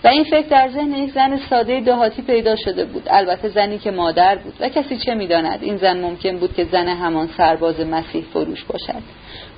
و 0.05 0.09
این 0.09 0.25
فکر 0.25 0.47
در 0.49 0.69
ذهن 0.69 0.93
یک 0.93 1.13
زن 1.13 1.37
ساده 1.51 1.81
دهاتی 1.81 2.23
پیدا 2.23 2.57
شده 2.57 2.85
بود. 2.85 3.03
البته 3.07 3.49
زنی 3.49 3.79
که 3.79 3.91
مادر 3.91 4.37
بود 4.37 4.55
و 4.61 4.69
کسی 4.69 4.99
چه 4.99 5.15
می‌داند؟ 5.15 5.59
این 5.63 5.77
زن 5.77 6.01
ممکن 6.01 6.37
بود 6.37 6.55
که 6.55 6.65
زن 6.65 6.89
همان 6.89 7.29
سرباز 7.37 7.81
مسیح 7.81 8.25
فروش 8.33 8.65
باشد. 8.65 9.03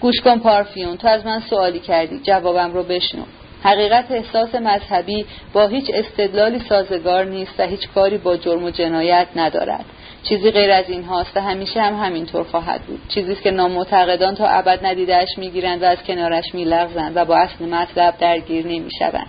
گوش 0.01 0.21
کن 0.21 0.39
پارفیون 0.39 0.97
تو 0.97 1.09
از 1.09 1.27
من 1.27 1.41
سوالی 1.41 1.79
کردی. 1.79 2.21
جوابم 2.23 2.73
رو 2.73 2.83
بشنو. 2.83 3.23
حقیقت 3.63 4.11
احساس 4.11 4.55
مذهبی 4.55 5.27
با 5.53 5.67
هیچ 5.67 5.91
استدلالی 5.95 6.59
سازگار 6.69 7.25
نیست 7.25 7.53
و 7.59 7.67
هیچ 7.67 7.89
کاری 7.95 8.19
با 8.19 8.37
جرم 8.37 8.65
و 8.65 8.71
جنایت 8.71 9.27
ندارد. 9.37 9.85
چیزی 10.23 10.51
غیر 10.51 10.71
از 10.71 10.85
این 10.89 11.05
هاست 11.05 11.37
و 11.37 11.41
همیشه 11.41 11.83
هم 11.83 12.05
همینطور 12.05 12.45
خواهد 12.45 12.81
بود. 12.81 13.01
چیزی 13.09 13.35
که 13.35 13.51
نامعتقدان 13.51 14.35
تا 14.35 14.47
ابد 14.49 14.87
ندیدهش 14.87 15.29
می‌گیرند 15.39 15.83
و 15.83 15.87
از 15.87 15.99
کنارش 16.07 16.55
میلغزند 16.55 17.13
و 17.17 17.25
با 17.25 17.37
اصل 17.37 17.65
مطلب 17.65 18.15
درگیر 18.19 18.67
نمی‌شوند. 18.67 19.27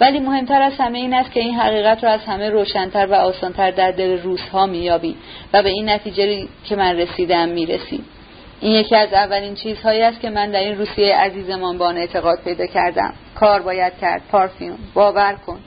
ولی 0.00 0.20
مهمتر 0.20 0.62
از 0.62 0.72
همه 0.78 0.98
این 0.98 1.14
است 1.14 1.32
که 1.32 1.40
این 1.40 1.54
حقیقت 1.54 2.04
را 2.04 2.10
از 2.10 2.20
همه 2.20 2.50
روشنتر 2.50 3.06
و 3.06 3.14
آسانتر 3.14 3.70
در 3.70 3.90
دل 3.90 4.22
روزها 4.22 4.66
مییابی 4.66 5.16
و 5.52 5.62
به 5.62 5.68
این 5.68 5.88
نتیجه 5.88 6.46
که 6.64 6.76
من 6.76 6.96
رسیدم 6.96 7.48
می‌رسی 7.48 8.00
این 8.60 8.72
یکی 8.72 8.96
از 8.96 9.12
اولین 9.12 9.54
چیزهایی 9.54 10.02
است 10.02 10.20
که 10.20 10.30
من 10.30 10.50
در 10.50 10.60
این 10.60 10.78
روسیه 10.78 11.16
عزیزمان 11.16 11.78
با 11.78 11.90
اعتقاد 11.90 12.38
پیدا 12.44 12.66
کردم. 12.66 13.14
کار 13.34 13.62
باید 13.62 13.92
کرد 14.00 14.22
پارفیون 14.30 14.78
باور 14.94 15.36
کن. 15.46 15.58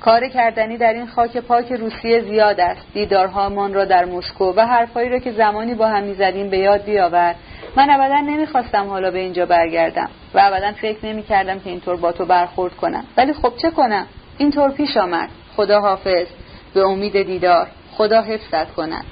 کار 0.00 0.28
کردنی 0.28 0.76
در 0.76 0.92
این 0.92 1.06
خاک 1.06 1.36
پاک 1.36 1.72
روسیه 1.72 2.20
زیاد 2.20 2.60
است. 2.60 2.80
دیدارهامان 2.94 3.74
را 3.74 3.84
در 3.84 4.04
مسکو 4.04 4.52
و 4.56 4.66
حرفهایی 4.66 5.08
را 5.08 5.18
که 5.18 5.32
زمانی 5.32 5.74
با 5.74 5.88
هم 5.88 6.02
می‌زدیم 6.02 6.50
به 6.50 6.58
یاد 6.58 6.84
بیاور. 6.84 7.34
من 7.76 7.90
ابدا 7.90 8.20
نمی‌خواستم 8.20 8.86
حالا 8.86 9.10
به 9.10 9.18
اینجا 9.18 9.46
برگردم 9.46 10.10
و 10.34 10.40
ابدا 10.42 10.72
فکر 10.72 11.06
نمی‌کردم 11.06 11.60
که 11.60 11.70
اینطور 11.70 11.96
با 11.96 12.12
تو 12.12 12.24
برخورد 12.24 12.76
کنم. 12.76 13.04
ولی 13.16 13.32
خب 13.32 13.52
چه 13.62 13.70
کنم؟ 13.70 14.06
اینطور 14.38 14.70
پیش 14.70 14.96
آمد. 14.96 15.28
خدا 15.56 15.80
حافظ 15.80 16.26
به 16.74 16.80
امید 16.80 17.22
دیدار. 17.22 17.66
خدا 17.92 18.22
حفظت 18.22 18.74
کند. 18.74 19.04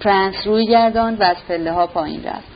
پرنس 0.00 0.46
روی 0.46 0.66
گرداند 0.66 1.20
و 1.20 1.24
از 1.24 1.36
پله 1.48 1.72
ها 1.72 1.86
پایین 1.86 2.24
رفت. 2.24 2.48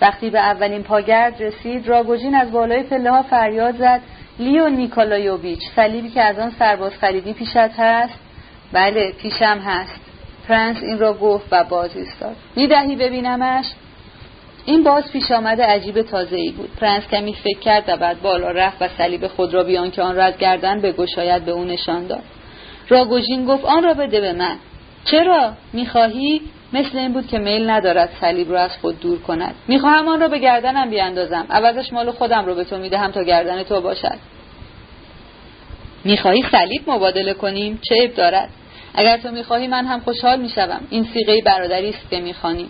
وقتی 0.00 0.30
به 0.30 0.38
اولین 0.38 0.82
پاگرد 0.82 1.42
رسید 1.42 1.88
راگوژین 1.88 2.34
از 2.34 2.52
بالای 2.52 2.82
پله 2.82 3.10
ها 3.10 3.22
فریاد 3.22 3.76
زد. 3.76 4.00
لیو 4.38 4.68
نیکولایوویچ 4.68 5.60
صلیبی 5.76 6.10
که 6.10 6.22
از 6.22 6.38
آن 6.38 6.52
سرباز 6.58 6.92
خریدی 6.92 7.32
پیشت 7.32 7.56
هست؟ 7.56 8.18
بله 8.72 9.12
پیشم 9.12 9.58
هست. 9.64 10.00
پرنس 10.48 10.82
این 10.82 10.98
را 10.98 11.14
گفت 11.14 11.46
و 11.50 11.64
باز 11.64 11.96
ایستاد. 11.96 12.36
می‌دهی 12.56 12.96
ببینمش؟ 12.96 13.66
این 14.64 14.84
باز 14.84 15.12
پیش 15.12 15.30
آمده 15.30 15.64
عجیب 15.64 16.02
تازه 16.02 16.36
ای 16.36 16.50
بود. 16.50 16.70
پرنس 16.80 17.08
کمی 17.08 17.34
فکر 17.34 17.58
کرد 17.58 17.84
و 17.88 17.96
بعد 17.96 18.22
بالا 18.22 18.50
رفت 18.50 18.82
و 18.82 18.88
صلیب 18.88 19.26
خود 19.26 19.54
را 19.54 19.64
بی 19.64 19.77
آن 19.77 19.90
که 19.90 20.02
آن 20.02 20.16
را 20.16 20.24
از 20.24 20.36
گردن 20.36 20.80
بگشاید 20.80 21.42
به 21.42 21.50
او 21.50 21.64
نشان 21.64 22.06
داد. 22.06 22.22
راگوژین 22.88 23.44
گفت 23.44 23.64
آن 23.64 23.82
را 23.82 23.94
بده 23.94 24.20
به 24.20 24.32
من. 24.32 24.56
چرا؟ 25.04 25.52
می‌خواهی؟ 25.72 26.40
مثل 26.72 26.98
این 26.98 27.12
بود 27.12 27.26
که 27.26 27.38
میل 27.38 27.70
ندارد 27.70 28.10
صلیب 28.20 28.52
را 28.52 28.60
از 28.60 28.70
خود 28.80 29.00
دور 29.00 29.22
کند. 29.22 29.54
می‌خواهم 29.68 30.08
آن 30.08 30.20
را 30.20 30.28
به 30.28 30.38
گردنم 30.38 30.90
بیاندازم. 30.90 31.46
عوضش 31.50 31.92
مال 31.92 32.10
خودم 32.10 32.46
رو 32.46 32.54
به 32.54 32.64
تو 32.64 32.78
می‌دهم 32.78 33.10
تا 33.10 33.22
گردن 33.22 33.62
تو 33.62 33.80
باشد. 33.80 34.18
می‌خواهی 36.04 36.44
صلیب 36.50 36.90
مبادله 36.90 37.34
کنیم؟ 37.34 37.80
چه 37.82 38.06
دارد. 38.06 38.48
اگر 38.94 39.16
تو 39.16 39.30
می‌خواهی 39.30 39.66
من 39.66 39.86
هم 39.86 40.00
خوشحال 40.00 40.40
می‌شوم. 40.40 40.80
این 40.90 41.06
صیغه 41.14 41.42
برادری 41.44 41.88
است 41.88 42.10
که 42.10 42.20
می‌خوانی. 42.20 42.68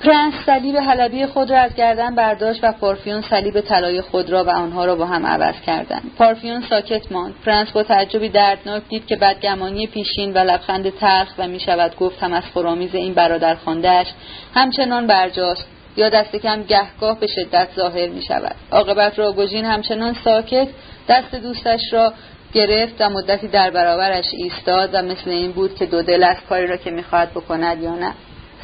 پرنس 0.00 0.34
صلیب 0.46 0.76
حلبی 0.76 1.26
خود 1.26 1.50
را 1.50 1.58
از 1.58 1.74
گردن 1.74 2.14
برداشت 2.14 2.64
و 2.64 2.72
پارفیون 2.72 3.22
صلیب 3.22 3.60
طلای 3.60 4.00
خود 4.00 4.30
را 4.30 4.44
و 4.44 4.50
آنها 4.50 4.84
را 4.84 4.96
با 4.96 5.06
هم 5.06 5.26
عوض 5.26 5.54
کردند. 5.66 6.10
پارفیون 6.18 6.64
ساکت 6.70 7.12
ماند. 7.12 7.34
پرنس 7.46 7.70
با 7.70 7.82
تعجبی 7.82 8.28
دردناک 8.28 8.82
دید 8.88 9.06
که 9.06 9.16
بدگمانی 9.16 9.86
پیشین 9.86 10.32
و 10.32 10.38
لبخند 10.38 10.90
تلخ 10.90 11.28
و 11.38 11.48
می‌شود 11.48 11.96
گفت 11.96 12.22
تمسخرآمیز 12.22 12.94
این 12.94 13.14
برادر 13.14 13.54
خوانده‌اش 13.54 14.06
همچنان 14.54 15.06
برجاست. 15.06 15.66
یا 15.96 16.08
دست 16.08 16.36
کم 16.36 16.62
گهگاه 16.62 17.20
به 17.20 17.26
شدت 17.26 17.68
ظاهر 17.76 18.08
می 18.08 18.22
شود 18.22 18.54
عاقبت 18.70 19.18
راگوژین 19.18 19.64
همچنان 19.64 20.16
ساکت 20.24 20.68
دست 21.08 21.34
دوستش 21.34 21.80
را 21.92 22.12
گرفت 22.52 22.94
و 23.00 23.10
مدتی 23.10 23.48
در 23.48 23.70
برابرش 23.70 24.24
ایستاد 24.32 24.90
و 24.92 25.02
مثل 25.02 25.30
این 25.30 25.52
بود 25.52 25.74
که 25.74 25.86
دو 25.86 26.02
دل 26.02 26.24
از 26.24 26.36
کاری 26.48 26.66
را 26.66 26.76
که 26.76 26.90
می‌خواهد 26.90 27.30
بکند 27.30 27.82
یا 27.82 27.94
نه. 27.94 28.12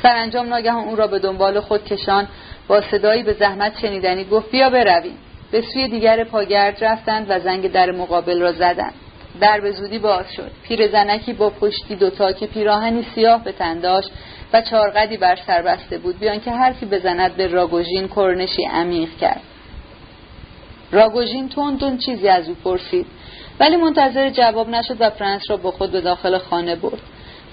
سرانجام 0.05 0.49
ناگهان 0.49 0.89
او 0.89 0.97
را 0.97 1.07
به 1.07 1.19
دنبال 1.19 1.61
خود 1.61 1.85
کشان 1.85 2.29
با 2.69 2.81
صدایی 2.81 3.23
به 3.23 3.33
زحمت 3.33 3.79
شنیدنی 3.79 4.25
گفت 4.25 4.51
بیا 4.51 4.71
برویم. 4.71 5.19
به 5.51 5.63
سوی 5.63 5.89
دیگر 5.89 6.25
پاگرد 6.25 6.85
رفتند 6.85 7.27
و 7.29 7.41
زنگ 7.41 7.73
در 7.73 7.91
مقابل 7.91 8.41
را 8.41 8.53
زدند. 8.53 8.95
در 9.41 9.61
به 9.61 9.71
زودی 9.71 9.99
باز 9.99 10.33
شد. 10.33 10.51
پیرزنکی 10.63 11.33
با 11.33 11.51
پشتی 11.51 11.97
دوتا 11.97 12.33
که 12.33 12.47
پیراهنی 12.47 13.07
سیاه 13.15 13.45
به 13.45 13.53
تن 13.53 13.81
داشت 13.81 14.11
و 14.53 14.63
چارقدی 14.63 15.17
بر 15.17 15.37
سر 15.47 15.63
بسته 15.63 15.99
بود 15.99 16.19
بیان 16.19 16.41
که 16.41 16.51
حرفی 16.51 16.87
بزند 16.87 17.37
به 17.37 17.47
راگوژین 17.47 18.09
کرنشی 18.09 18.65
عمیق 18.65 19.17
کرد. 19.21 19.41
راگوژین 20.93 21.49
تون 21.49 21.99
چیزی 21.99 22.29
از 22.29 22.49
او 22.49 22.55
پرسید. 22.55 23.07
ولی 23.61 23.77
منتظر 23.77 24.31
جواب 24.31 24.69
نشد 24.69 24.97
و 25.01 25.11
فرانس 25.11 25.43
را 25.49 25.57
با 25.57 25.71
خود 25.71 25.93
به 25.93 26.01
داخل 26.01 26.39
خانه 26.39 26.77
برد. 26.77 27.01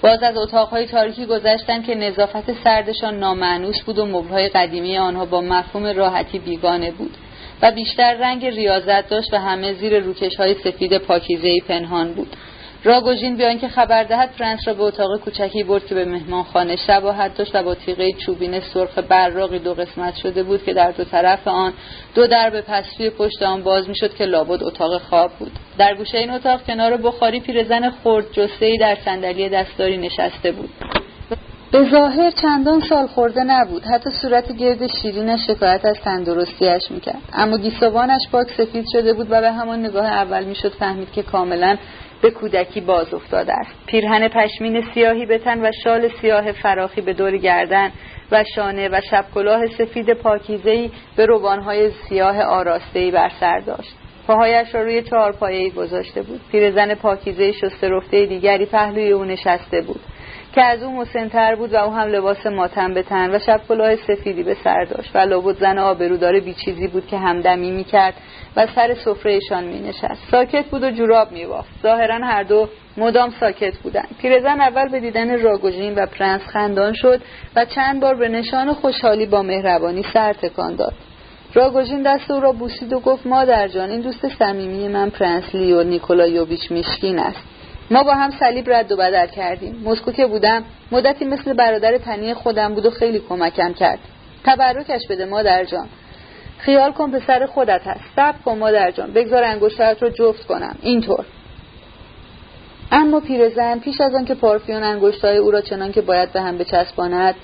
باز 0.02 0.22
از 0.22 0.36
اتاقهای 0.36 0.86
تاریکی 0.86 1.26
گذشتن 1.26 1.82
که 1.82 1.94
نظافت 1.94 2.64
سردشان 2.64 3.18
نامعنوس 3.18 3.80
بود 3.82 3.98
و 3.98 4.06
مبلهای 4.06 4.48
قدیمی 4.48 4.98
آنها 4.98 5.24
با 5.24 5.40
مفهوم 5.40 5.86
راحتی 5.86 6.38
بیگانه 6.38 6.90
بود 6.90 7.16
و 7.62 7.72
بیشتر 7.72 8.14
رنگ 8.14 8.46
ریاضت 8.46 9.08
داشت 9.08 9.34
و 9.34 9.36
همه 9.36 9.72
زیر 9.72 9.98
روکش 9.98 10.36
های 10.36 10.54
سفید 10.54 10.98
پاکیزهای 10.98 11.60
پنهان 11.68 12.12
بود. 12.12 12.36
راگوژین 12.84 13.36
بیان 13.36 13.58
که 13.58 13.68
خبر 13.68 14.04
دهد 14.04 14.30
فرانس 14.38 14.68
را 14.68 14.74
به 14.74 14.82
اتاق 14.82 15.20
کوچکی 15.20 15.62
برد 15.62 15.86
که 15.86 15.94
به 15.94 16.04
مهمانخانه 16.04 16.76
شباهت 16.76 17.36
داشت 17.36 17.54
و 17.54 17.62
با 17.62 17.74
تیغه 17.74 18.12
چوبین 18.12 18.60
سرخ 18.60 18.98
براقی 18.98 19.58
دو 19.58 19.74
قسمت 19.74 20.16
شده 20.16 20.42
بود 20.42 20.64
که 20.64 20.74
در 20.74 20.90
دو 20.90 21.04
طرف 21.04 21.48
آن 21.48 21.72
دو 22.14 22.26
درب 22.26 22.60
پسوی 22.60 23.10
پشت 23.10 23.42
آن 23.42 23.62
باز 23.62 23.88
می‌شد 23.88 24.14
که 24.14 24.24
لابد 24.24 24.62
اتاق 24.62 24.98
خواب 24.98 25.30
بود. 25.38 25.52
در 25.78 25.94
گوشه 25.94 26.18
این 26.18 26.30
اتاق 26.30 26.64
کنار 26.66 26.96
بخاری 26.96 27.40
پیرزن 27.40 27.90
خرد 27.90 28.32
جسهای 28.32 28.78
در 28.78 28.96
صندلی 29.04 29.48
دستاری 29.48 29.96
نشسته 29.96 30.52
بود. 30.52 30.70
به 31.72 31.90
ظاهر 31.90 32.30
چندان 32.30 32.80
سال 32.80 33.06
خورده 33.06 33.44
نبود. 33.44 33.84
حتی 33.84 34.10
صورت 34.10 34.52
گرد 34.52 34.86
شیرینش 34.86 35.40
شکایت 35.46 35.84
از 35.84 35.96
تندرستیش 36.00 36.90
می‌کرد. 36.90 37.22
اما 37.32 37.58
گیسوانش 37.58 38.22
پاک 38.32 38.46
سفید 38.56 38.84
شده 38.92 39.12
بود 39.12 39.26
و 39.30 39.40
به 39.40 39.52
همان 39.52 39.80
نگاه 39.80 40.06
اول 40.06 40.44
می‌شد 40.44 40.72
فهمید 40.72 41.12
که 41.12 41.22
کاملا 41.22 41.76
به 42.22 42.30
کودکی 42.30 42.80
باز 42.80 43.14
افتاده 43.14 43.52
است 43.52 43.86
پیرهن 43.86 44.28
پشمین 44.28 44.84
سیاهی 44.94 45.26
به 45.26 45.38
تن 45.38 45.66
و 45.66 45.70
شال 45.84 46.08
سیاه 46.08 46.52
فراخی 46.52 47.00
به 47.00 47.12
دور 47.12 47.36
گردن 47.36 47.90
و 48.32 48.44
شانه 48.54 48.88
و 48.88 49.00
شبکلاه 49.10 49.66
سفید 49.66 50.12
پاکیزهی 50.12 50.90
به 51.16 51.26
روبانهای 51.26 51.90
سیاه 51.90 52.42
آراستهی 52.42 53.10
بر 53.10 53.30
سر 53.40 53.58
داشت. 53.58 53.94
پاهایش 54.26 54.74
را 54.74 54.82
روی 54.82 55.02
چهار 55.02 55.32
پایهی 55.32 55.70
گذاشته 55.70 56.22
بود. 56.22 56.40
پیرزن 56.52 56.94
پاکیزه 56.94 57.52
شسته 57.52 57.88
رفته 57.88 58.26
دیگری 58.26 58.66
پهلوی 58.66 59.10
او 59.10 59.24
نشسته 59.24 59.80
بود. 59.80 60.00
که 60.52 60.62
از 60.62 60.82
او 60.82 60.92
مسنتر 60.92 61.54
بود 61.54 61.72
و 61.72 61.76
او 61.76 61.92
هم 61.92 62.08
لباس 62.08 62.46
ماتم 62.46 62.94
به 62.94 63.02
تن 63.02 63.34
و 63.34 63.38
شب 63.38 63.60
کلاه 63.68 63.96
سفیدی 63.96 64.42
به 64.42 64.56
سر 64.64 64.84
داشت. 64.84 65.10
و 65.14 65.18
لابد 65.18 65.58
زن 65.58 65.78
آبرودار 65.78 66.40
بیچیزی 66.40 66.86
بود 66.86 67.06
که 67.06 67.18
همدمی 67.18 67.70
می‌کرد 67.70 68.14
و 68.56 68.66
سر 68.66 68.94
سفرهشان 68.94 69.64
می 69.64 69.80
نشست 69.80 70.30
ساکت 70.30 70.64
بود 70.64 70.82
و 70.82 70.90
جوراب 70.90 71.32
می 71.32 71.46
بافت 71.46 71.70
ظاهرا 71.82 72.26
هر 72.26 72.42
دو 72.42 72.68
مدام 72.96 73.32
ساکت 73.40 73.78
بودند. 73.78 74.08
پیرزن 74.18 74.60
اول 74.60 74.88
به 74.88 75.00
دیدن 75.00 75.42
راگوژین 75.42 75.94
و 75.94 76.06
پرنس 76.06 76.40
خندان 76.40 76.92
شد 76.92 77.20
و 77.56 77.64
چند 77.64 78.00
بار 78.00 78.14
به 78.14 78.28
نشان 78.28 78.72
خوشحالی 78.72 79.26
با 79.26 79.42
مهربانی 79.42 80.04
سر 80.14 80.32
تکان 80.32 80.76
داد. 80.76 80.94
راگوژین 81.54 82.02
دست 82.02 82.30
او 82.30 82.40
را 82.40 82.52
بوسید 82.52 82.92
و 82.92 83.00
گفت 83.00 83.26
مادر 83.26 83.68
جان 83.68 83.90
این 83.90 84.00
دوست 84.00 84.28
صمیمی 84.28 84.88
من 84.88 85.10
پرنس 85.10 85.54
لیو 85.54 85.82
نیکولایوویچ 85.82 86.70
میشکین 86.70 87.18
است. 87.18 87.42
ما 87.92 88.02
با 88.02 88.14
هم 88.14 88.30
صلیب 88.30 88.70
رد 88.70 88.92
و 88.92 88.96
بدل 88.96 89.26
کردیم. 89.26 89.82
مسکو 89.84 90.12
که 90.12 90.26
بودم 90.26 90.64
مدتی 90.92 91.24
مثل 91.24 91.52
برادر 91.52 91.98
تنی 91.98 92.34
خودم 92.34 92.74
بود 92.74 92.86
و 92.86 92.90
خیلی 92.90 93.18
کمکم 93.18 93.72
کرد. 93.72 93.98
تبرکش 94.44 95.06
بده 95.10 95.24
مادر 95.24 95.64
جان. 95.64 95.88
خیال 96.58 96.92
کن 96.92 97.10
پسر 97.10 97.46
خودت 97.46 97.80
هست. 97.86 98.00
صبر 98.16 98.38
کن 98.44 98.58
مادر 98.58 98.90
جان. 98.90 99.12
بگذار 99.12 99.44
انگشترت 99.44 100.02
رو 100.02 100.08
جفت 100.08 100.46
کنم. 100.46 100.76
اینطور. 100.82 101.24
اما 102.92 103.20
پیرزن 103.20 103.78
پیش 103.78 104.00
از 104.00 104.14
آن 104.14 104.24
که 104.24 104.34
پارفیون 104.34 104.82
انگشتهای 104.82 105.36
او 105.36 105.50
را 105.50 105.60
چنان 105.60 105.92
که 105.92 106.00
باید 106.00 106.32
به 106.32 106.40
هم 106.40 106.58
بچسباند 106.58 107.34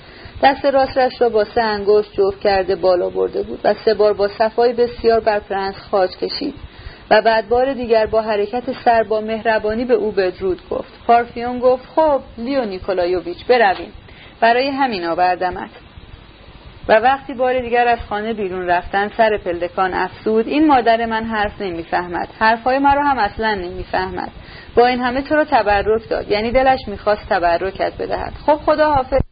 دست 0.43 0.65
راستش 0.65 1.21
را 1.21 1.29
با 1.29 1.45
سه 1.45 1.61
انگشت 1.61 2.13
جفت 2.13 2.39
کرده 2.39 2.75
بالا 2.75 3.09
برده 3.09 3.43
بود 3.43 3.59
و 3.63 3.73
سه 3.85 3.93
بار 3.93 4.13
با 4.13 4.27
صفای 4.27 4.73
بسیار 4.73 5.19
بر 5.19 5.39
پرنس 5.39 5.75
خاج 5.75 6.09
کشید. 6.17 6.53
و 7.09 7.21
بعد 7.21 7.49
بار 7.49 7.73
دیگر 7.73 8.05
با 8.05 8.21
حرکت 8.21 8.63
سر 8.85 9.03
با 9.03 9.21
مهربانی 9.21 9.85
به 9.85 9.93
او 9.93 10.11
بدرود 10.11 10.61
گفت. 10.69 11.05
پارفیون 11.07 11.59
گفت 11.59 11.85
خب 11.95 12.21
لیو 12.37 12.65
نیکولایوویچ 12.65 13.45
برویم. 13.45 13.91
برای 14.39 14.69
همین 14.69 15.05
آوردمت. 15.05 15.69
و 16.87 16.93
وقتی 16.93 17.33
بار 17.33 17.59
دیگر 17.59 17.87
از 17.87 17.99
خانه 18.09 18.33
بیرون 18.33 18.67
رفتن 18.67 19.11
سر 19.17 19.37
پلدکان 19.37 19.93
افسود 19.93 20.47
این 20.47 20.67
مادر 20.67 21.05
من 21.05 21.23
حرف 21.23 21.61
نمی‌فهمد. 21.61 22.27
حرفهای 22.39 22.79
مرا 22.79 23.03
هم 23.03 23.17
اصلا 23.19 23.53
نمی‌فهمد. 23.53 24.31
با 24.75 24.87
این 24.87 25.01
همه 25.01 25.21
تو 25.21 25.35
رو 25.35 25.43
تبرک 25.43 26.09
داد. 26.09 26.31
یعنی 26.31 26.51
دلش 26.51 26.79
می‌خواست 26.87 27.29
تبرکت 27.29 27.93
بدهد. 27.99 28.33
خب 28.45 28.55
خدا 28.55 28.93
حافظ 28.93 29.28